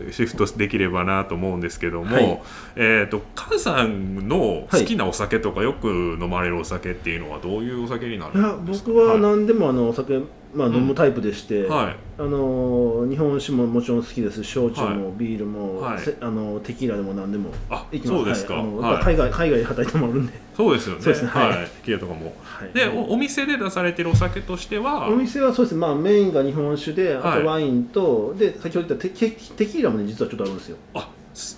[0.06, 2.40] とシフトできればなと思うんですけども、はい、
[2.76, 8.90] えー、っと菅さんの好きなお酒とかよく飲まれるお酒っていうのはどういうお酒になるんですか？
[8.90, 10.20] 僕は何でもあのお酒
[10.54, 20.32] まあ、飲むタイプでして、うんはい、あの日本酒ももちろん好きです焼酎もビールも、はい、あのテキーラでも何でもあそうですか、はい、海外海外で働いてもあるんで。
[20.54, 21.02] そうですよね。
[21.02, 21.30] そうですね。
[21.30, 22.34] はい、テキーラとかも、
[22.74, 25.08] でおお店で出されてるお酒としては？
[25.08, 25.80] お店はそうですね。
[25.80, 30.76] まあメインが日本酒であとワインと、で先ほど言ったテテテキーラもね実はちょっとあるんですよ。
[30.92, 31.08] あ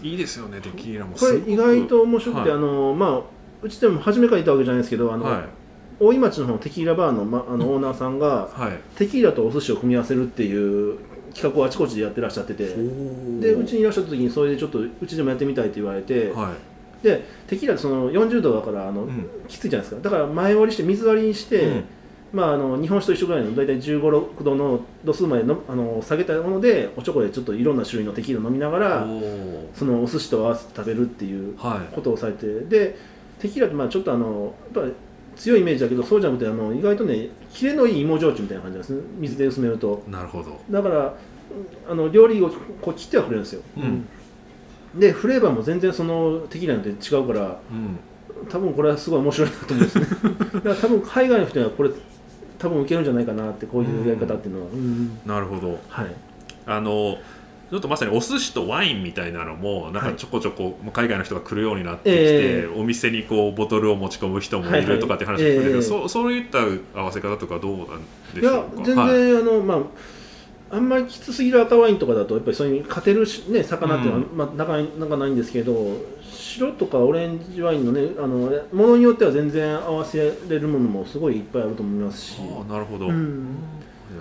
[0.03, 1.17] いいですよねテキーラも。
[1.17, 3.21] これ意外と面白くて、あのまあ
[3.61, 5.25] うちでも初めから言ったわけじゃないですけどあの、
[6.01, 10.99] 大井町の方のテキーラバーの,、ま、あのオーナーさんが、はい、テキーラとお寿司を組み合わせるっていう
[11.35, 16.55] 企画をあちこちでやってらっしゃっててでうちにいらっしゃった時にそれでちょっとうちでもやってみたいって言われて、は
[17.03, 20.03] い、でテキーラその40度だからあの、うん、きついじゃないですか。
[20.03, 21.85] だから前割りして水割りにして、うん。
[22.35, 29.07] まあ、あの日本酒と一緒ぐらいの大体1 5 6度の度数までのあの下げたものでおちょこでちょっといろんな種類のテキーラ飲みながら
[29.73, 31.57] そのお寿司と合わせて食べるっていう
[31.95, 32.97] ことをされて、はい、で
[33.39, 34.91] テキーラってまあちょっとあのやっぱ
[35.37, 39.03] 強いイメージだけどそうじゃなくてあの意外とねキレのいい芋焼酎みたいな感じですね。
[39.19, 40.03] 水で薄めると。
[40.09, 40.61] なるほど。
[40.71, 41.15] だから
[41.89, 44.07] あの料理をこう切ってはくれるんですよ、うん、
[44.99, 47.99] でフレーバーも全然そのテキーラによって違うから、うん、
[48.49, 50.07] 多分これはすごい面白いなと思うんですね。
[50.55, 51.91] だから多分海外の人にはこれ
[52.59, 56.07] 多分受けるんじゃないかなってこういうやり方っていうのは、うん、なるほど、はい、
[56.67, 57.19] あの
[57.71, 66.59] ちょっとまさにお寿司とワインみたいなのもなんかちょこちょこ海外の人が来るようになってきて、えー、お店にこうボトルを持ち込む人もいるとかって話も聞くけど、そうそういった
[66.99, 67.87] 合わせ方とかどうなん
[68.35, 68.77] でしょうか？
[68.77, 82.39] いや全然、はい、あのまああんまりきつすぎる赤ワインとかだとやっぱりそれに勝てるし、ね、魚っていうのは、うん、まあ、なかなかないんですけど白とかオレンジワインのねあのものによっては全然合わせれるものもすごいいっぱいあると思いますし。
[82.41, 83.57] あなるほど、うん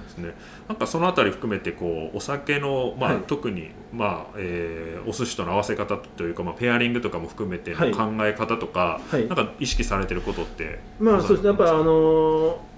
[0.01, 0.34] ですね、
[0.67, 11.47] なんかその辺り含めてこうお酒の、まあ、はい、特に、まあえー、お寿司との合わせ方というか、まあ、ペアリングとかも含めての考え方とか、はい、なんか意識されてることってまあそうですね。
[11.49, 12.73] やっぱあのー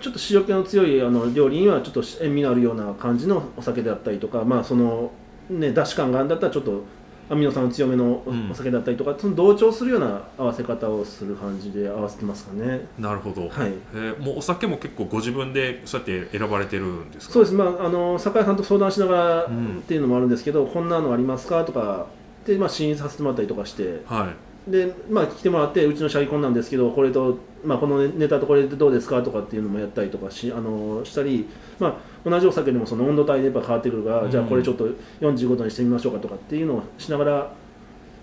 [0.00, 5.10] ちょっと塩気の強いあの料理にはちょっと塩味のあるような感じのお酒であったりとかまあその
[5.50, 6.84] ね出汁感があるんだったらちょっと
[7.30, 12.86] アミノ酸強めのお酒だったりとか、うん、その同調するような合わせ方をする感じで合わせてますかね。
[12.98, 13.72] なるほど、はい。
[13.94, 17.34] えー、もうお酒も結構ご自分でそうやって選ばれてるんですか？
[17.34, 17.54] そうです。
[17.54, 19.48] まああの酒屋さんと相談しながらっ
[19.86, 21.64] ていうのもあるんですけど、うん、こんなのありますか？
[21.64, 22.06] とか
[22.46, 31.94] で、まあ、試飲させてもらったりとかして、はい、でまあ来てもらってうちのシャリこんなんですけどこれと、まあ、このネタとこれでどうですかとかっていうのもやったりとかしあのしたりまあ
[32.28, 34.88] 同じお酒でもその温度帯でやっぱ変わってくるから、うん、じゃあこれちょっと
[35.20, 37.52] 45度にしてみましょうかとかっていうのをしながら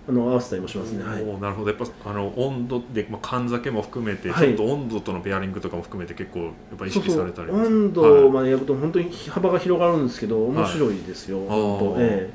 [0.08, 1.02] あの合わせたりもしますね。
[1.02, 1.70] はい、なるほど。
[1.70, 12.30] やっぱあの温度で、まあ、缶酒も含めて、はい、ちょっと温度とのペアリングとかも含めて結構やっぱ意識されたり温度まで焼くと本当に幅が広がるんですけど面白いですよ、はい、え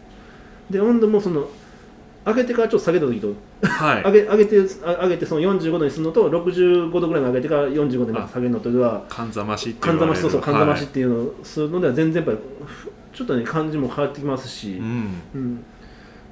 [0.69, 1.47] え、で温度もその
[2.25, 12.47] 上げてからちょっと下げた時と、はい、 上げ上げて上げてその45度にするのと65度ぐらいに上げてから45度に下げるのとでは寒ざましって寒ざましそうそう寒ざましっていうのをするのでは全然やっぱり
[13.13, 14.85] ちょっとね感じも変わってきますし、うん、
[15.33, 15.63] うん。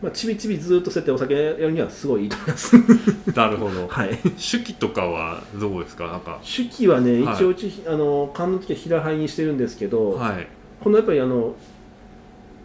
[0.02, 2.75] まあ、ちびちびずっとそうやってお酒やるにはすごいいいと思います。
[3.36, 6.08] なるほど、はい、手記とかはどうですか？
[6.08, 6.39] なんか。
[6.41, 10.47] 手記はね、はい、一応うちあの缶の時は平杯にしてるんですけど、はい、
[10.82, 11.54] このやっぱりあの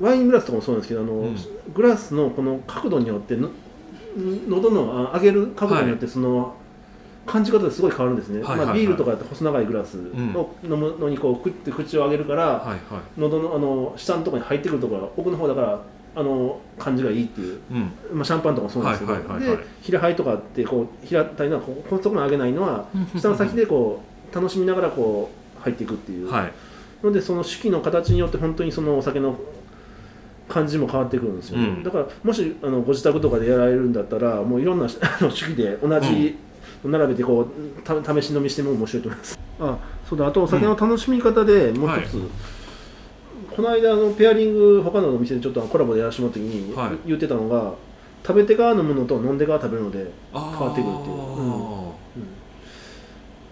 [0.00, 1.36] ワイングラスとかもそうなんですけどあの、うん、
[1.72, 3.50] グラスのこの角度によっての
[4.48, 6.54] 喉の上げる角度によってその、
[7.26, 12.80] 感じ方がすごい変わるんですね、はいはいはい、まあ、ビールとかだと細長いグラスを飲むのにこうクッて口を上げるから、はいはい、
[13.16, 15.82] 喉のあの下のところに入ってくるところが奥の方だから
[16.16, 26.52] あの感じがいいっていう、うん、まあ、シャンパンとかそうなんですけど、はいはいはいはい、で平杯とかってこう平たいのはここそこに上げないのは下の先でこう楽しみながらこう入っていくっていう、はい、
[27.02, 29.36] のでその手記の形によって本当にそのお酒の
[30.48, 36.36] 感じも変わってくるんですよ、ね、うん、だからもしあのご自宅とかでやられるんだったらもういろんな 手記で同じ、
[36.84, 39.38] 並べてこうた試し飲みしても面白いと思います。
[39.60, 39.78] あ
[40.08, 40.26] そうだ。
[40.26, 42.26] あとお酒の楽しみ方でもう一つ、はい。
[43.56, 46.74] この間のペアリング他のお店でちょっとコラボでやらせてもらった時に
[47.06, 47.74] 言ってたのが、はい、
[48.26, 51.73] 食べてから飲むのと飲んでから食べるので変わってくるっていう、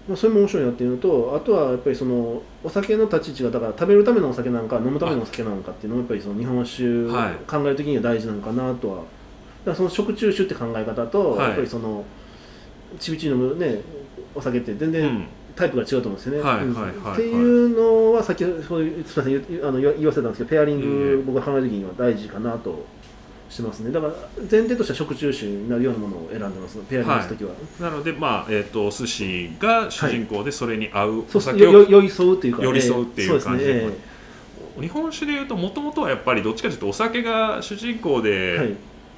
[0.08, 6.82] まあ、それも面白いなっていうのとあとはやっぱりそのお酒の立ち位置がだから食べるためのお酒なのか飲むためのお酒なのかっていうのもやっぱりその日本酒
[7.46, 9.06] 考える時には大事なのかなとは、だか
[9.66, 12.04] らその食中酒って考え方と、やっぱりその
[12.98, 13.80] ちびち飲むね
[14.34, 15.26] お酒って全然、うん。
[15.54, 16.40] タイプが違うと思うんですよね。
[16.40, 22.86] はいはいはい、っていうのは先ほどすみませんあの言わせたんですけどペアリング僕が考える時には大事かなと
[23.52, 23.92] してますね。
[23.92, 24.14] だから
[24.50, 26.78] 前提としては食中酒になるようなものを選んでます。
[26.88, 33.96] ペアリングする時は、はい、なのでまあ、えーと、寿司が主人公でそれに合うお酒を、はい、寄り添うっていうか寄り添うっていう感じで、えーね
[34.76, 38.76] えー、日本酒でいうともともとはやっぱりどっちかというとお酒が主人公で、はい、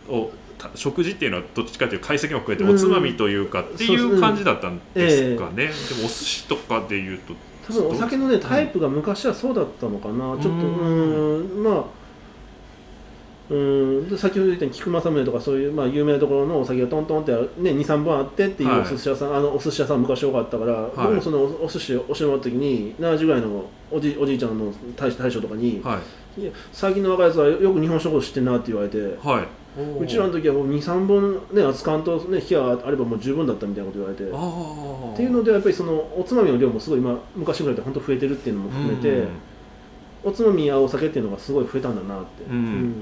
[0.09, 0.31] を
[0.75, 7.35] 食事っていうのはどっちかというと解析も含めておつまみというかっていう感じだったんですかね、うんえー、でもお寿司とかでいうと
[7.68, 11.62] 多分お酒のねタイプが昔はそうだったのかな、うん、ちょっとうん。
[11.62, 12.04] まあ
[13.51, 14.09] うん。
[14.09, 26.01] で先ほど言ったように菊正宗とかそういう、まあ、有名なところのお酒がトントンって、ね、23本あってっていうお寿司屋さん、はい、あのお寿司屋さん昔多かったから、はい、僕もそのお寿司を教えてもらった時に70ぐらいのおじおじいちゃんの大大将とかに、は
[26.39, 34.25] い、最近の若いやつはよく日本食知ってんなって言われて、はい、うちらの時はもう23本ね扱わんとね火があればもう十分だったみたいなこと言われて。
[34.25, 39.29] っていうのでやっぱりそのおつまみの量もすごい今昔ぐらいで本当増えてるっていうのも含めて
[40.25, 42.95] おつまみやお酒っていうのがすごい増えたんだなって、うん、うん、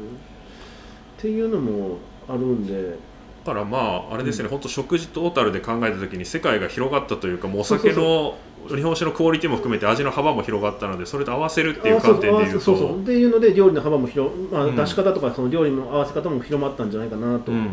[1.23, 2.99] っていうのもあるんで。
[3.45, 8.37] だからまああれですね、うん、本当食事トータルで考えた時に世界が広がったというかもうお酒の
[8.69, 12.61] 日本酒のクオリティも含めて味の幅も広がったのでそれと合わせるっていう観点でいうと。
[12.61, 17.69] そうそうっていうので料理の幅も広、まあ、出し方とかその料理の合わせ方も広まったんじゃないかなと、うん、っ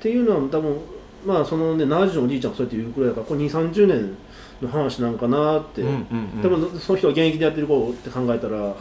[0.00, 0.80] ていうのは多分
[1.24, 4.16] まあそのね70のおじいちゃんがそうやって言うくらいだからこれ2 3 0年
[4.60, 5.96] の話なんかなって、うんうん
[6.36, 8.76] うん、多分その人が現役でやってる子って考えたら、はい、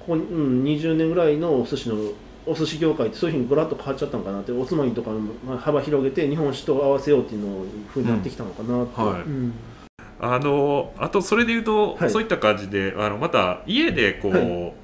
[0.00, 1.96] ここ、うん、20年ぐらいのお寿司の
[2.50, 9.00] お寿司業界ってそういうふうにぐらっと変わっちゃったのかなっておつまみとかの幅広げて日本酒と合わせようっていうのふうになってきたのかなって。
[9.00, 9.22] うんはい。
[9.22, 9.52] うん。
[10.22, 14.74] あのあとそれで言うと、はい、そういった感じであのまた家でこう、はい、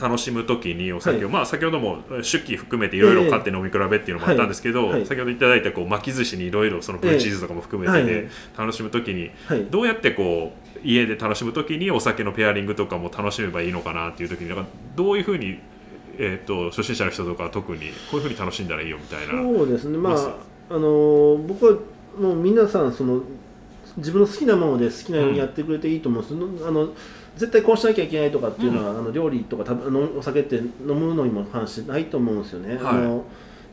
[0.00, 9.30] 楽しむ時にお酒を、はい、まあ、先ほども出器含めていろいろ買って飲み比べっていうのもあったんですけど、先ほどいただいたこう巻き寿司にいろいろそのブルーチーズとかも含めてで、楽しむ時に、
[9.70, 14.64] どうやってこう家で楽しむ時にお酒のペアリングとかも楽しめばいいのかなっていう時にか
[14.96, 15.60] どういうふうに、
[16.18, 19.42] えーと、初心者の人とか特にこういうふうに楽しんだらいいよみたいな。
[19.42, 19.98] そうですね。
[19.98, 20.36] まあ
[20.70, 21.78] あの僕は
[22.18, 23.22] もう皆さんその
[23.96, 26.88] 自分の好きなもので好きなようにやってくれていいと思うんです、うん、あの
[27.36, 32.76] 絶対こうしなきゃいけないとかっていうのは、うん、あの料理とかたお酒って飲むのにも関してないと思うんですよね。
[32.76, 33.24] はい、あの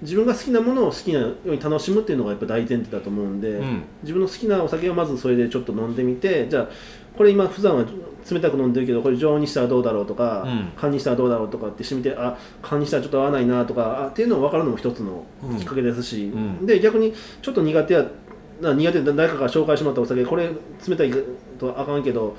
[0.01, 6.69] 自分が好きなものを好きなように楽しむっていうのがやっぱ大前提だと思うんで、うん、自分の好きなお酒をまずそれでちょっと飲んでみてじゃあ
[7.15, 7.86] これ今普段は
[8.30, 15.24] 冷たく飲んでるけどこれ常温にしたらどうだろうとか、うん、缶にしたらどうだろうとかってしてみてあ缶にしたらちょっと合わないなとかあっていうのを分かるのも一つの
[15.58, 18.06] きっかけですし、うん、で逆にちょっと苦手や
[18.62, 20.50] 苦手で誰かが紹介してもらったお酒これ
[20.88, 21.12] 冷たい
[21.60, 22.36] とあかんけど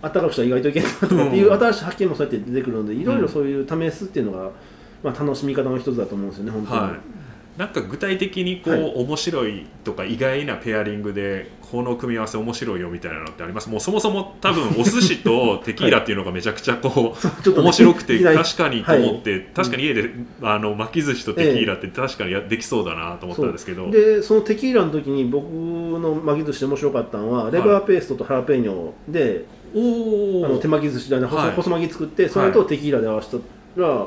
[0.00, 4.50] あったかくしたら意外といけんなとかっていう新しい発見もそうやって出てくるのでいろいろそういう試すっていうのが、
[5.02, 6.80] まあ、楽しみ方の一つだと思うんですよね本当に。
[6.80, 7.17] はい
[7.58, 13.68] なんか具体的にこう、はい、面白いとか意外なペアリングでこの組み合わせ面白いよみたいなのってあります？
[13.68, 20.08] もうそもそも多分お寿司とテキーラっていうのがめちゃくちゃこう、はい、面白くて 確かにと思って、はい、確かに家で
[20.40, 33.38] あの巻き寿司とテキーラって確かにやできそうだなと思ったんですけど、でそのテキーラの時に僕の巻き寿司で面白かったのはレバーペーストとハラペーニョで、おあの手巻き寿司で、ね、細細巻き作ってそれとテキーラで合わせた
[33.76, 34.06] ら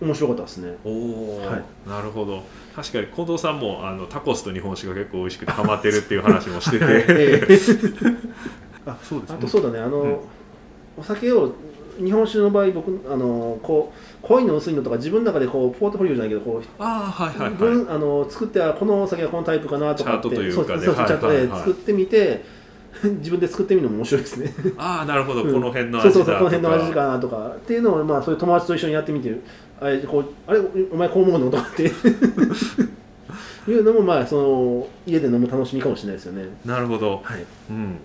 [0.00, 0.76] 面白かったですね。
[0.84, 2.42] おお、はい、なるほど。
[2.74, 6.84] 確かに近藤さんもあのタコスと日本酒が結構美味しくてハマってるっていう話もしてて。
[8.86, 9.78] あそうです、ね、あとそうだね。
[9.78, 10.18] あの、うん、
[10.98, 11.54] お酒を
[12.02, 17.54] 日本酒の場合僕あのこう濃いの薄いのとか自分の中でこうポートフォリオじゃないけどこうあ、はいはいはい、
[17.88, 22.44] あの作ってこのお酒はこのタイプかなとかってチャートというか、ね、そうそうチャートで作ってみて、
[23.18, 24.52] 自分で作ってみるのも面白いですね。
[24.78, 29.38] ああなるほど、うん、この辺の味だそうそうそうこの辺の味かなとかっていうのをまあそういう友達と一緒にやってみて
[29.80, 30.60] あれこうあれ
[30.92, 31.90] お前こう思うのとかって。
[33.66, 36.44] いうのもまあその家で飲む楽しみかもしれないですよね。
[36.66, 37.44] なるほど、はい。
[37.70, 37.96] うん、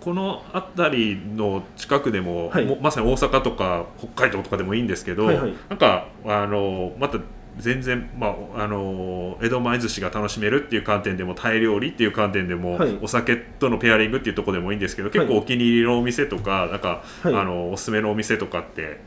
[0.00, 7.18] この辺りの近くでもはい、もまさに大阪とか北海道とかでもいいんですけど、はいはい、なんかあのまた
[7.60, 19.00] 全然、まあ、あの江戸前寿司が楽しめるっていう観点でもタイ料理っていう観点でも、はい、お酒とのペアリングっていうところでもいいんですけど結構お気に入りのお店とかなんか、はい、あのおすすめのお店とかって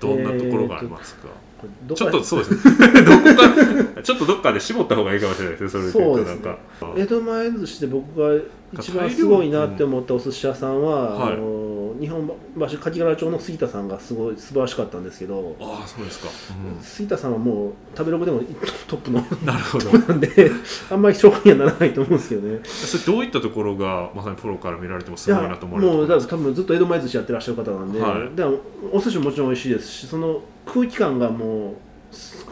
[0.00, 1.45] どんなところがありますか、えー、
[1.94, 2.76] ちょっとそうですね。
[3.02, 6.58] どこかちょっとどっかで絞った方がいいかもしれないですねそれでなんか、
[6.96, 8.40] 江戸前寿司で僕が
[8.72, 12.30] 一番すごいなって思ったお寿司屋さんは、うん、あの日本
[12.70, 18.40] 橋梶原町の杉田さんがすごい素晴らしかったんですけどああそうですか、うん、杉田さんはもう食べログでも
[18.86, 19.90] トップのなるほど。
[19.98, 20.50] なんで
[20.90, 22.60] あんまり紹介にはならないと思うんですけどね。
[22.64, 28.44] それどういったところがまさにプロから見られてもすごいなと思われるもうだ多分ずっと江戸前寿司やってらっしゃる方なんで、はい、で
[28.92, 31.74] お寿司ももちろん美味しいですしその空気感がもう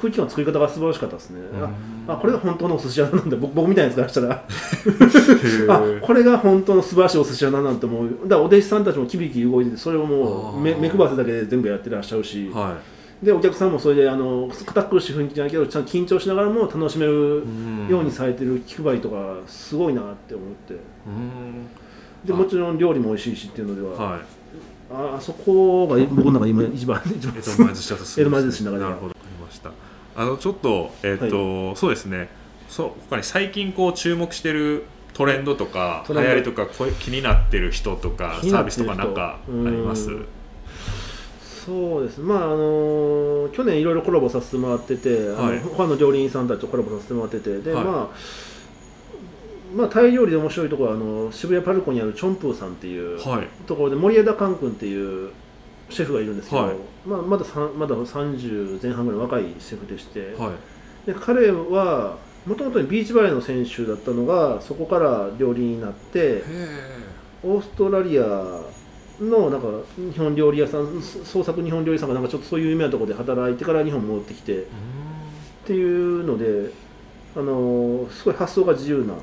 [0.01, 1.41] 空気感の作り方が素晴らしかったですね、
[2.07, 3.37] ああこれが本当のお寿司屋なんだ。
[3.37, 4.45] 僕僕みたいなやつからしたら。
[5.75, 8.09] あこれが本当の素晴らしいお寿司屋だなんて思う。
[8.25, 12.77] だからお弟子さんたちもキビキビ動いててそれをもう目配せだけで全部やってらっしゃるし、は
[13.23, 17.43] い、でお客さんもそれであの堅苦しい雰囲気じゃないけどちゃんと緊張しながらも楽しめる
[17.89, 20.75] ようにされてる気配りとかすごいなって思って。
[22.25, 24.21] でもちろん料理も美味しいしっていうのでは、はい、
[24.91, 29.73] あそこが僕の中で今一番一番江戸前寿司だと江戸前寿司の中でなるほどありました
[30.17, 32.29] あのちょっとえっ、ー、と、はい、そうですね
[32.69, 36.67] そう他に最近こう注目してるトレンドとか流行りとか
[36.99, 40.11] 気になってる人とかサービスとかなんかあります？
[41.65, 47.61] そうですまああの去年いろいろコラボさせてもらってて、はい、他の料理人さんたちとコラボさせてもらってて。
[47.61, 48.17] で、はい、まあ
[49.75, 53.19] まあ、タイ料理で面白いところはあの渋谷パルコにあるチョンプーさんっていう
[53.67, 55.31] ところで森枝寛君っていう
[55.91, 57.45] シェフがいるんですけど、はい、まあ、まだ
[57.77, 60.53] まだ30前半ぐらい若いシェフでして、は
[61.05, 62.17] い、で彼は
[62.47, 66.43] もともとビーチバレーの選手だったのがそこから料理になって
[67.43, 68.25] オーストラリア
[69.21, 74.67] のなんか日本料理屋さん創作日本料理屋さんがなんかちょっとそういう有名なところで働いてから日本戻ってきてっ
[75.67, 76.71] ていうので
[77.37, 79.15] あのすごい発想が自由な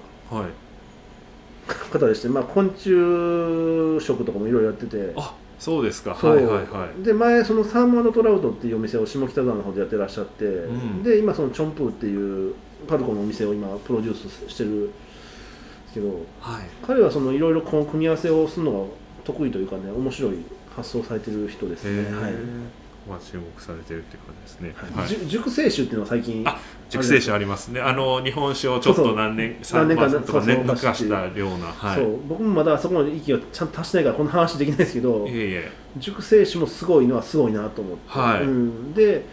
[1.91, 5.13] 方でして、まあ、昆虫食とかもいろいろやってて。
[5.15, 6.15] あそうですか。
[6.15, 7.03] はいはいはい。
[7.03, 12.55] で前そのサーモントラウトっていうお店を下北沢の方でやってらっしゃって、うん、で今そのチョンプーっていう
[12.87, 14.93] パルコのお店を今プロデュースしてるんで
[15.89, 16.07] すけど、
[16.39, 18.87] はい、彼はそのいろいろこの組み合わせをするのが
[19.23, 20.37] 得意というかね面白い
[20.75, 22.11] 発想されてる人ですね。
[22.11, 22.33] はい。
[23.07, 26.59] まあ、注目されてるっていう感じですね、はい、熟成酒っていうのは最近あ
[26.91, 27.79] 熟成酒ありますね。
[27.79, 32.19] あの日本酒をちょっと何年何年かとか年化したような、はい、そう。
[32.27, 35.71] 僕もまだそこまで息がちゃんと達してないからこの話できないですけどいえいえ。
[35.97, 38.43] 熟成酒もすごいのはすごいなと思って、はい。
[38.43, 39.25] うん、で、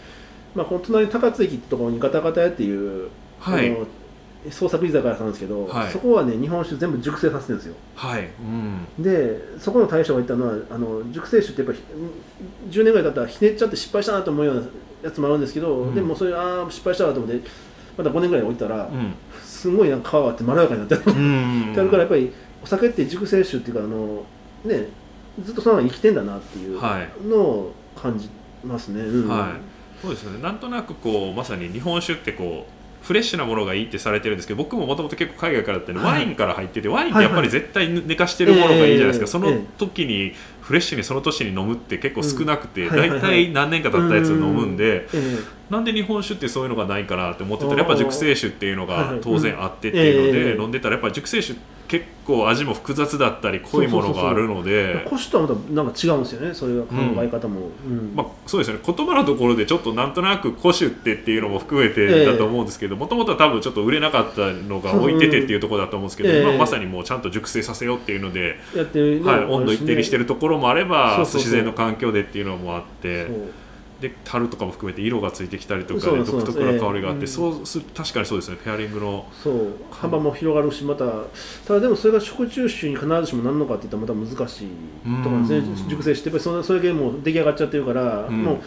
[0.55, 3.09] まあ、この隣高津駅ってところにガタガタ屋っていう、
[3.41, 3.77] はい、
[4.51, 7.75] 創作居酒屋さんですけど、はい、そこはね日本酒全部熟成させてるんですよ。
[7.97, 8.43] はい、う
[9.01, 11.81] ん、でそこの大将が言ったのはあの熟成酒ってやっぱ
[12.71, 14.63] 10年ぐらい経ったらひねっちゃって失敗したなと思うような
[15.03, 17.49] やつもあるんですけど、うん、でもそれああ失敗したなと思って
[17.97, 22.33] また5年ぐらい置いたら、うん、すごいなんか皮があってまろやかになってる、うん、ってあるからやっぱり
[22.63, 24.25] お酒って熟成酒っていうかあの
[24.65, 24.89] ね
[25.45, 26.81] ずっとそのまま生きてんだなっていう
[27.29, 28.29] のを感じ
[28.65, 30.43] ますね、はい、そうですね。
[30.43, 32.78] なんとなくこうまさに日本酒ってこう
[33.09, 45.09] フレッシュなものがいいってされてるんですけど僕ももともと結構海外からだったので、ワインから入っててワインってやっぱり絶対寝かしてるものがいいじゃないですか、その時にフレッシュにその年に飲むって結構少なくて、大体何年か経ったやつを飲むんで、
[45.71, 51.59] なんで日本酒ってそういうのがないかなって思ってたらやっぱ熟成酒っていうのが当然あってっていうので飲んでたらやっぱ熟成酒
[51.89, 55.05] 結構味も複雑だったり濃いものがあるので。
[55.09, 58.79] コシとはまたなんか違うんですよねそういう考え方も、うん、まあ、そうですね。
[58.85, 73.29] 言葉のところでちょっとなんとなく古酒ってっていうのも含めてだと思うんですけどもともとは多分ちょっと売れなかったのが置いててっていうところだと思うんですけど、まあ、まさにもうちゃんと熟成させようっていうのでやってる、はい、温度一定にしてるところもあれば自然の環境でっていうのもあって。
[74.01, 78.57] で樽とかも含めて色がついてきたりとかで独特な香りがあって、そうする確かにそうですね。
[78.65, 79.27] ペアリングの。
[79.43, 79.73] そう。
[79.91, 81.05] 幅も広がるしまた
[81.67, 84.69] ただでもそれが食中酒に必ずしもなるのかっていったらまた難しい
[85.25, 85.89] とかですね。
[85.89, 88.59] 熟成してやっぱりそそれだけもう出来上がっちゃってるから、うん、もう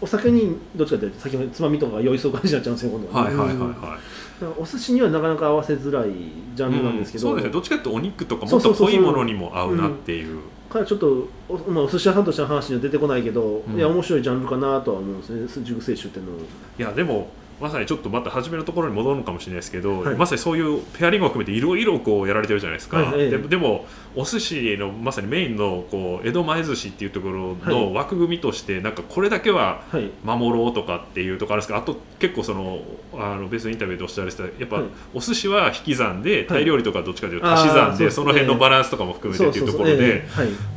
[0.00, 4.44] お酒にどっちかというと先ほどつまみとか酔いそう感じになっちゃうんですよ今度は、はいはいはいはい。
[4.58, 6.10] お寿司にはなかなか合わせづらい
[6.54, 10.40] ジャンルなんですけど、うん、そうですねどっちかというとお肉とかもっと濃いものにも合うなっていう
[10.70, 15.64] からちょっとお,、まあ、お寿司屋さんとしての話には出てこないけど、うん、いや面白いジャンルかなとは思うんですね。
[15.64, 16.32] 熟成酒っていうの
[16.78, 17.28] いやでも
[17.60, 23.86] まさにちょっとまた初めのところに戻るのかもしれないですけど、はい、まさにそういうペアリングを含めていろいろこうやられてるじゃないですか、はい、ででも
[24.16, 29.82] お寿司のまさにメインのこう江戸前寿司っていうところの枠組みとしてなんかこれだけは
[30.24, 32.80] 守ろうとかっていうところあるんですけどあと結構その
[33.14, 34.82] あの別のインタビューでおっしゃられてたやっぱ
[35.14, 40.24] お寿司は引き算でタイ料理とかどっちかというと足し算でその辺のバランスとかも含めてっていうところで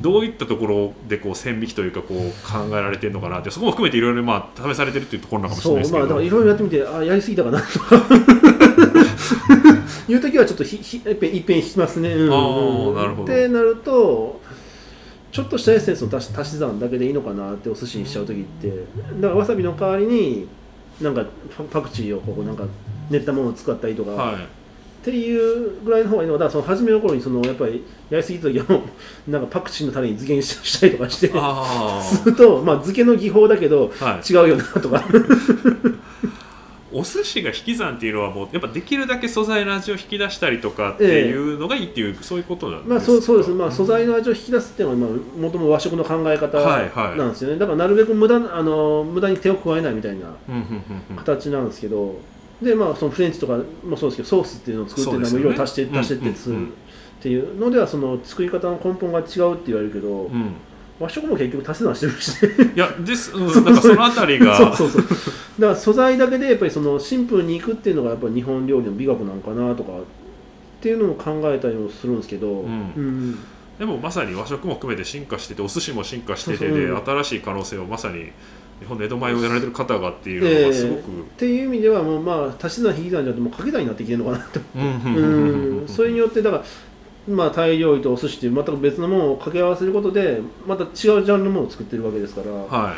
[0.01, 2.17] どういったところでこう線引きというかこう
[2.51, 6.21] 考えられてるのかなってそこも含めていろいろまあ試されてるっていうところなのかもしれないですけど
[6.77, 7.61] いろいろやってみてあやりすぎたかな。
[10.05, 12.13] という時はちょっとひひいっぺんいっぺん引きますね。
[12.13, 13.23] うん、あなるほど。
[13.23, 14.41] ってなると
[15.31, 18.69] ちょっとしたエッセンスの足し足し算だけでいいのかなってお寿司にしちゃう時って。
[19.19, 20.47] だからわさびの代わりに
[21.01, 21.25] なんか
[21.71, 22.65] パクチーをこうなんか
[23.09, 24.47] 練ったものを使ったりとか、はい、っ
[25.03, 28.65] ていうぐらいの方がいいのはだからその初めの頃にそのやっぱりやりすぎた時は
[29.27, 31.27] なんかパクチーのタレに漬けにしたりとかして。
[31.27, 33.91] するとまあ漬けの技法だけど
[34.29, 36.42] 違うよなとか、は い
[36.93, 50.35] お寿司が引き算っていうのはもうやっぱできるだけ素材の味を引き出したりとかっていうのがいいっていう、ええ、そういうことなんですか、まあ、そうそうです、まあ、素材の味を引き出すっていうのはもともと和食の考え方なんですよね、はいはい、だからなるべく無駄あの無駄に手を加えないみたいな
[51.17, 52.15] 形なんですけど、
[52.61, 56.71] でまあそのフレンチとかもそうですけどソースっていうのを作ってるのもいろいろ足して、ね、足してってするっ
[57.21, 60.55] ていうのではその作り方の根本が違うって言われるけど、うん
[61.03, 64.55] 和食も結局足し算してるし、いやです、うん、なんかそのあたりが。
[64.75, 65.01] そうそう。
[65.01, 69.95] そうだから素材だけでやっぱりそのシンプルにいくっていうのがやっぱり日本料理の美学なのかなとかっ
[70.81, 73.39] ていうのも考えたりもするんですけど、うん、うん、
[73.77, 78.31] でもまさに和食も含めて進化しててお寿司も進化しててで、うん、新しい可能性をまさに
[78.79, 86.63] 日本の江戸前をやられてる方がっていうのがすごく、えー、っていう意味ではもうまあ足し算引き算じゃなくてもう掛け算になってきてるのかなと、うん、それによってだから
[87.27, 92.95] まあ、タイ料理とお寿司という全く別のものを掛け合わせることでまた違うジャンルのものを作ってるわけですから、は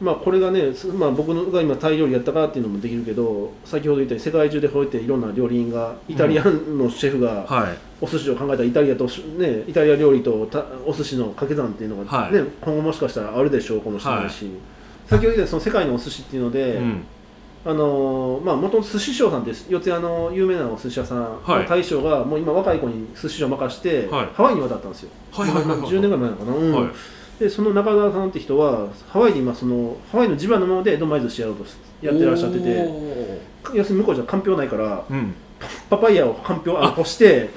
[0.00, 0.64] い、まあ、これがね、
[0.98, 7.46] まあ、僕が今タイ料理やったからっていうのもできるけど先ほど言ったように世界中でこうやっていろんな料理人がイタリアンのシェフが
[8.00, 10.48] お寿司を考えたイタリアと、ね、イタリア料理と
[10.84, 14.54] お寿司の掛け算っていうのがね、はい、今後もしかしたらあるでしょうかもしれないし、はい、
[15.08, 17.04] 先ほど言ったその世界のお寿司っていうので、うん
[17.64, 26.92] あのまあ元々寿司匠さんって四谷の有名なお寿司屋さんの大将が、もう今若い子に寿司匠任して、ハワイに渡ったんですよ、はいはいはいはい、10年ぐらい前なのかな、うん。
[27.38, 31.64] でその中川さんって人はハワイで今そのハワイの地場のもので江戸前寿司やろうと
[32.00, 32.88] やってらっしゃってて
[33.74, 35.34] 要するに向こうじゃかんぴょうないから、うん、
[35.88, 37.50] パパイヤをかんぴょうあ干して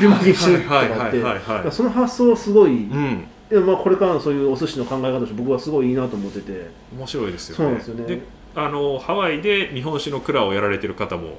[0.00, 3.28] ビ巻きにするとかってその発想すごい、うん。
[3.48, 6.70] でまあこれからのそういうお寿司の考え方として僕はすごいいいなと思ってて。
[6.96, 7.80] 面白いですよね。
[7.82, 8.22] そうですよね
[8.56, 11.38] あのハワイで日本酒の蔵をやられてる方も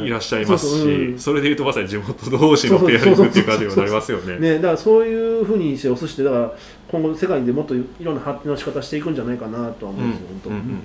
[0.00, 3.48] いらっしゃいますしそれでいうとまさに地元同士のペアリングっていう。
[3.48, 4.38] 感じになりますよね。
[4.38, 6.52] ねだからそういうふうにしてお寿司ってだから
[6.90, 10.62] 今後世界でもっといろんな発展の仕方していくんじゃないかなとは思うんですよ、うん、本当、うんうん。
[10.62, 10.82] うん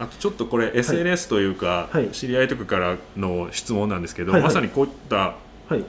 [0.00, 5.34] あとちょっとこれ SNS というか、はい、知り合いとかからの質問なんですけど、はいはい、まさにこういった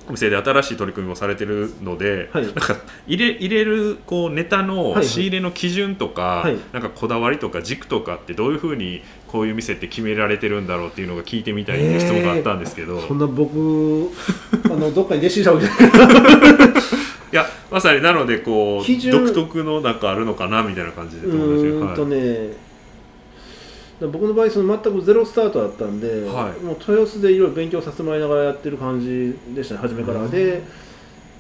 [0.08, 2.76] お店で新しい取り組みもされてるので、はい、なんか
[3.08, 6.54] 入れ入れるこうネタの仕入れの基準とか、はい。
[6.54, 14.10] はい、なんかこだわりとか軸とかってどういうふうにこういう店って決められてるんだろうっていうのが聞いてみたいって質問があったんですけど、えー、そんな僕
[14.66, 16.80] あのどっかに弟子したわけじゃない
[17.32, 22.54] いやまさになのでこう独特のなんかあるのかなみたいな感じでうんとね、
[24.08, 30.64] 僕の場合その全くゼロスタートだったんで、はい、もう豊洲でいろいろ勉強させてもらいながらやってる感じでしたね初めから、で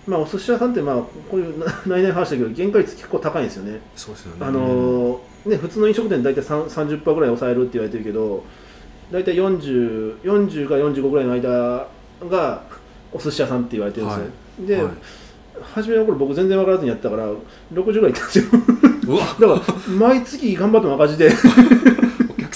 [0.05, 3.79] まあお寿司屋さんってまあこういう 内々話したけど原価率結構高いんですよね。
[3.95, 4.45] そうですよね。
[4.45, 8.43] あのね普通の飲食店大体30%ぐらい抑えるって言われてるけど
[9.11, 11.87] 大体 40, 40か45ぐらいの間
[12.29, 12.63] が
[13.13, 14.29] お寿司屋さんって言われてるんですよ、は
[14.63, 14.93] い、で、はい。
[15.73, 17.27] 初めの頃僕全然分からずにやったから
[17.73, 18.45] 60ぐらいいったんですよ。
[19.39, 21.31] だから毎月頑張っても赤字で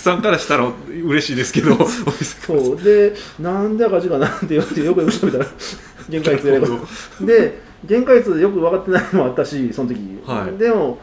[0.03, 2.83] さんからしたら嬉しいですけどそう。
[2.83, 5.45] でなんで赤字かなって言われてよくよく調べたら
[6.09, 6.67] 限界率やれば。
[7.21, 9.95] で限界率よく分かってないのもあったしその時、
[10.25, 10.97] はい、でも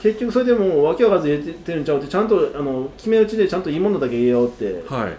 [0.00, 5.10] 結局それでも訳分からず入れてるんちゃうってちゃんとあの決め打ちでちゃんといいものだけ入れようって、は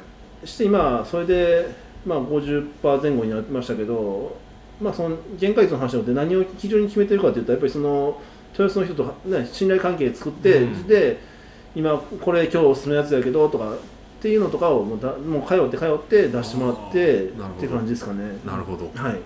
[0.43, 1.67] い、して今それで、
[2.03, 4.35] まあ、50%前後になりましたけど、
[4.81, 8.19] まあ、その限界率の話って何を基準に決めてるかっていうとやっぱりその
[8.53, 11.30] 豊洲の人と、ね、信頼関係作って、うん、で
[11.75, 13.77] 今これ今日おすすめのやつだけどとかっ
[14.21, 17.27] ていうのとかをもうだもう通って通って出してもらってっ
[17.59, 18.37] ていう感じですかね。
[18.45, 18.91] なるほど。
[18.95, 19.19] はい。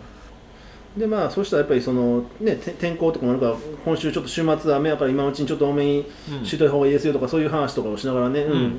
[0.97, 6.05] でまあそうしたらやっぱりそのね天候とかもあるから今週ちょっと週末雨やから今のうちにちょっと多めに
[6.43, 8.73] しといた方がいいですよとか、そういう話とかをしながらね、うん、うん、っ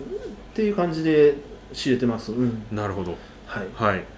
[0.55, 1.35] ていう感じで
[1.75, 3.17] 仕入れてます、うん、なるほど。
[3.47, 4.16] はい、はい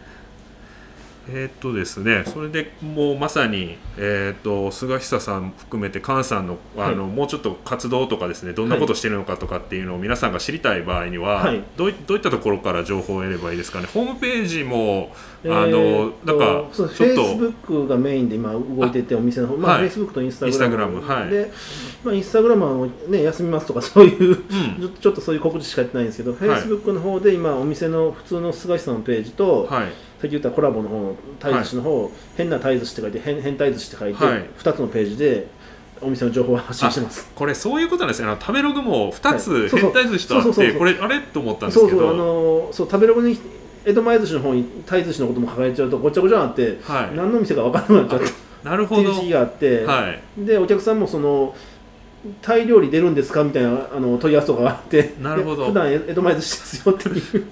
[1.31, 13.89] えー、っとですね、それでもうまさに、えー、っと菅久さん含めて菅さんのあの、はい、もうちょっと活動とかですねどんなことしてるのかとかっていうのを皆さんが知りたい場合には、はい、どうどういったところから情報を得ればいいですかね？
[13.93, 15.13] ホームページも、
[15.45, 21.51] あのなんかちょっとフェイスブックがメインで今動いててお店の方まあ、フェイスブックとインスタグラムはい、で、
[22.03, 24.45] まあ、インスタグラムは、ね、休みますとかそういう、
[24.81, 35.47] うん、ちょっとそういう告知しかやってないんですけど、フェイスブックの方で今お店の普通の菅さんのページと、はいさっき言ったコラボの方の鯛寿司の方、はい、変な鯛寿司って書いて変変鯛寿司って書いて、はい、2つのページで
[36.01, 37.31] お店の情報を発信してます。
[37.35, 38.37] これそういうことなんですね。
[38.41, 41.91] 食べログも2つ変態寿司とあってこれあれと思ったんですけど。
[41.91, 43.39] そうそうあのそう食べログに
[43.85, 48.71] 江戸前寿司の方に鯛寿司のことも書かれちゃうとごちゃごちゃになって、はい、何の店か分からなくなっちゃった。
[48.71, 49.03] なるほど。
[49.03, 51.55] っていう時期があって、はい、でお客さんもその
[52.43, 53.45] タイ料理出るんですか？
[53.45, 55.67] みたいなあの問い合わせとかがあってなるほど。
[55.69, 57.47] 普段江戸前寿司ですよっていう。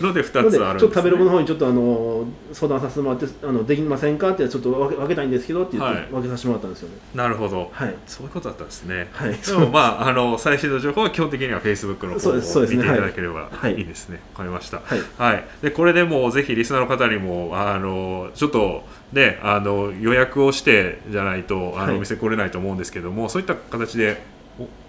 [0.00, 6.96] ので2つあるんです、ね、ちょっと食べログの方にちょっとあの相談させてもらってあのできませんかってちょっと分けたいんですけどって言って、分けさせてもらったんですよね。
[7.14, 13.80] なるほど、はい、そういうことだったんですね、はい、でもまああの最新の情報は基本的にはフェイスブックの方を見ていただければい。
[13.80, 14.16] いですね。
[14.16, 15.00] わ、はい、かりました、はい。
[15.18, 24.22] はい、でこれでもうぜひリスナーの方にもあのちょっとねあの予約をしてじゃないとあの、お店来れないと思うんですけどもそういった形で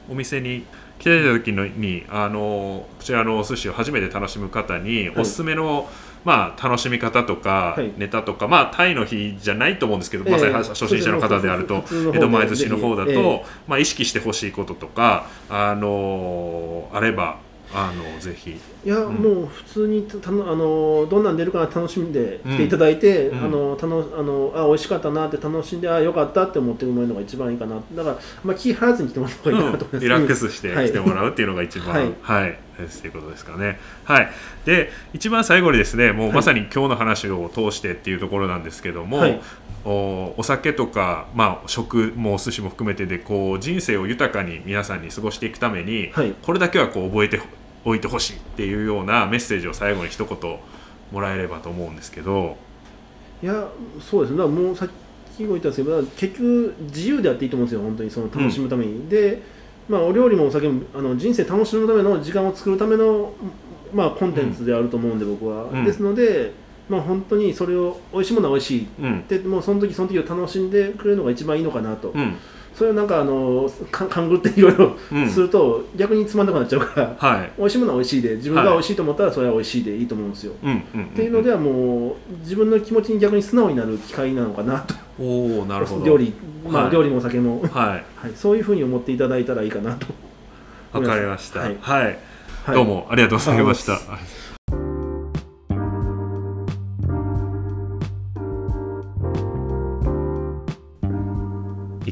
[0.10, 0.66] お店に
[1.00, 5.86] 来てた時にあのこちらのお寿司を初めて楽しむ方におすすめの、はい、
[6.26, 17.40] まあ、楽しみ方とか、はい、ネタとか、まあ、タイの日じゃないと思うんですけど、えー、まさに初心者の方であると江戸前寿司の方だと、えー、まあ、意識してほしいこととかあのあれば
[17.74, 32.60] あのぜひいや、うん、もう普通にたのあのどんなん出るかな楽しんで来ていただいて、うん、あのたのあのあ美味しかったなって楽しんであよかったって思ってもらえるのが一番いいかなだから、まあ、気張らずに来てもらった方がいいかなと思います、うん、リラックスして来てもらうっていうのが一番はい、はい。
[33.02, 33.80] ということですかね。
[34.04, 34.30] はい、
[34.66, 39.42] で一番最後にですねもうまさに今日の話を通してっていうところなんですけども、はい、
[39.84, 47.42] おお酒とか、まあ、食もお寿司も含めてでこう人生を豊かに皆さんに過ごしていくために、はい、これだけはこう覚えて
[47.88, 50.60] おいてほしいっていうようなメッセージを最後に一言
[51.14, 52.58] もらえればと思うんですけど。
[53.42, 53.68] いや
[54.02, 54.44] そうですね。
[54.44, 54.90] もうさっ
[55.38, 59.42] きも言ったんですけど結局自由であっていいと思うんですよ本当にその楽しむために、うん、で
[59.88, 63.34] まあ、お料理もお酒もあの人生楽しむための時間を作るための、
[63.94, 66.52] まあ、コンテンツであると思うんで、僕は、うん、ですので、
[66.90, 72.10] まあ、本当にそれを美味しいものは美味しい、うん、でもうその時その時を楽しんでくれるのが一番いいのかなと。
[72.10, 72.36] うん
[72.78, 74.96] それをなんかあの勘ぐっていろいろ
[75.28, 80.54] すると、逆につまんなくなっちゃうから、はい、美味しいものは美味しいで自分が美味しいと思ったらそれは美味しいでいいと思うんですよ。
[80.54, 84.94] っていうのではもう自分の気持ちに逆に素直になる機会なのかなと。
[85.20, 86.06] おなるほど。
[86.06, 86.34] 料理、
[86.70, 87.70] まあ、はい、料理もお酒も、はい。
[87.88, 88.04] はい、
[88.36, 90.06] そういうふうに思っていただいたらいいかなと。
[90.94, 92.20] わかりました、はい、はい、
[92.74, 94.00] どうもありがとうございました。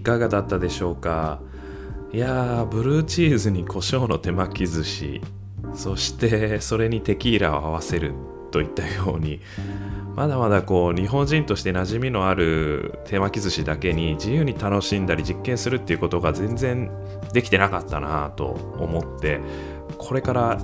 [0.06, 1.42] かがだったでしょうか？
[2.14, 5.22] いやブルーチーズに胡椒の手巻き寿司
[5.74, 8.14] そしてそれにテキーラを合わせる
[8.52, 9.42] といったように
[10.16, 16.90] まだまだこう日本人として馴染みのある手巻き寿司だけに自由に楽しんだり実験するっていうことが全然
[17.34, 18.46] できてなかったなと
[18.80, 19.42] 思って
[19.98, 20.58] これから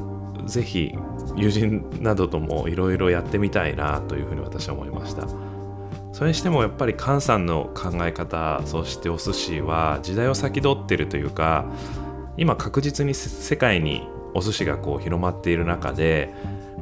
[0.45, 0.93] ぜひ
[1.35, 5.27] 友人などともいろいろやってみたいなというふうに私は思いました。
[6.22, 11.65] それにしてもやっぱり菅さんの考え方そしてお寿司は時代を先取ってるというか
[12.38, 16.32] 今確実に世界にお寿司がこう広まっている中で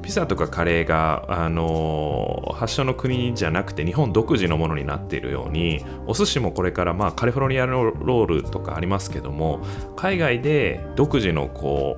[0.02, 9.62] ピザとかカレーが、あのー、発祥の国じゃなくて日本独自のものになっているようにお寿司もこれから、まあ、カリフォルニアのロールとかありますけども
[9.96, 11.98] 海外で独自のこ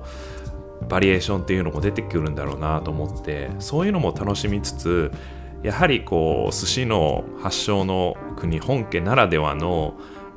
[0.80, 5.12] うバリエーションっていうのも出てくるんだろうなと思ってそういうのも楽しみつつ
[5.62, 9.94] やはりこう寿司の発祥の国本家ならではの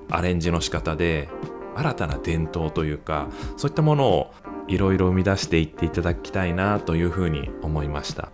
[0.10, 1.30] アレンジの仕方で
[1.76, 4.32] 新たな伝統というかそういったものを
[4.68, 8.32] いろいろ生み出していっていただきたいなというふうに思いました。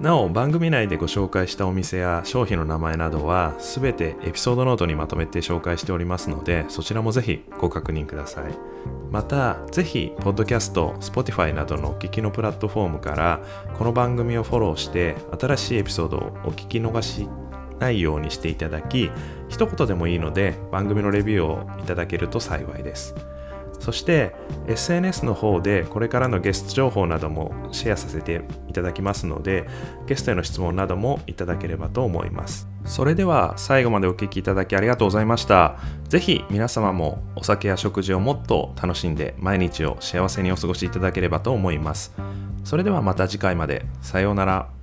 [0.00, 8.71] なお番組内でご紹介したお店や商品の名前などは全てエピソードノートにまとめて紹介しておりますのでそちらもぜひご確認ください。
[9.10, 13.40] またぜひポッドキャスト Spotify などのお聞きのプラットフォームから
[13.76, 17.28] この番組をフォローして新しいエピソードをお聞き逃し
[17.78, 19.10] ないようにしていただき
[19.48, 23.14] 一言でもいいので番組のレビューをいただけると幸いです。
[23.82, 24.32] そして
[24.68, 29.66] SNS の方でこれからのゲスト情報などもシェアさせていただきますので
[30.06, 32.68] ゲストへの質問などもいただければと思います。
[32.84, 35.78] それでは最後までお聴きいただきありがとうございました。
[36.08, 42.14] 是非皆様もお酒や食事をもっと楽しんで毎日を幸せにお過ごしいただければと思います。
[42.62, 43.84] それではまた次回まで。
[44.00, 44.81] さようなら。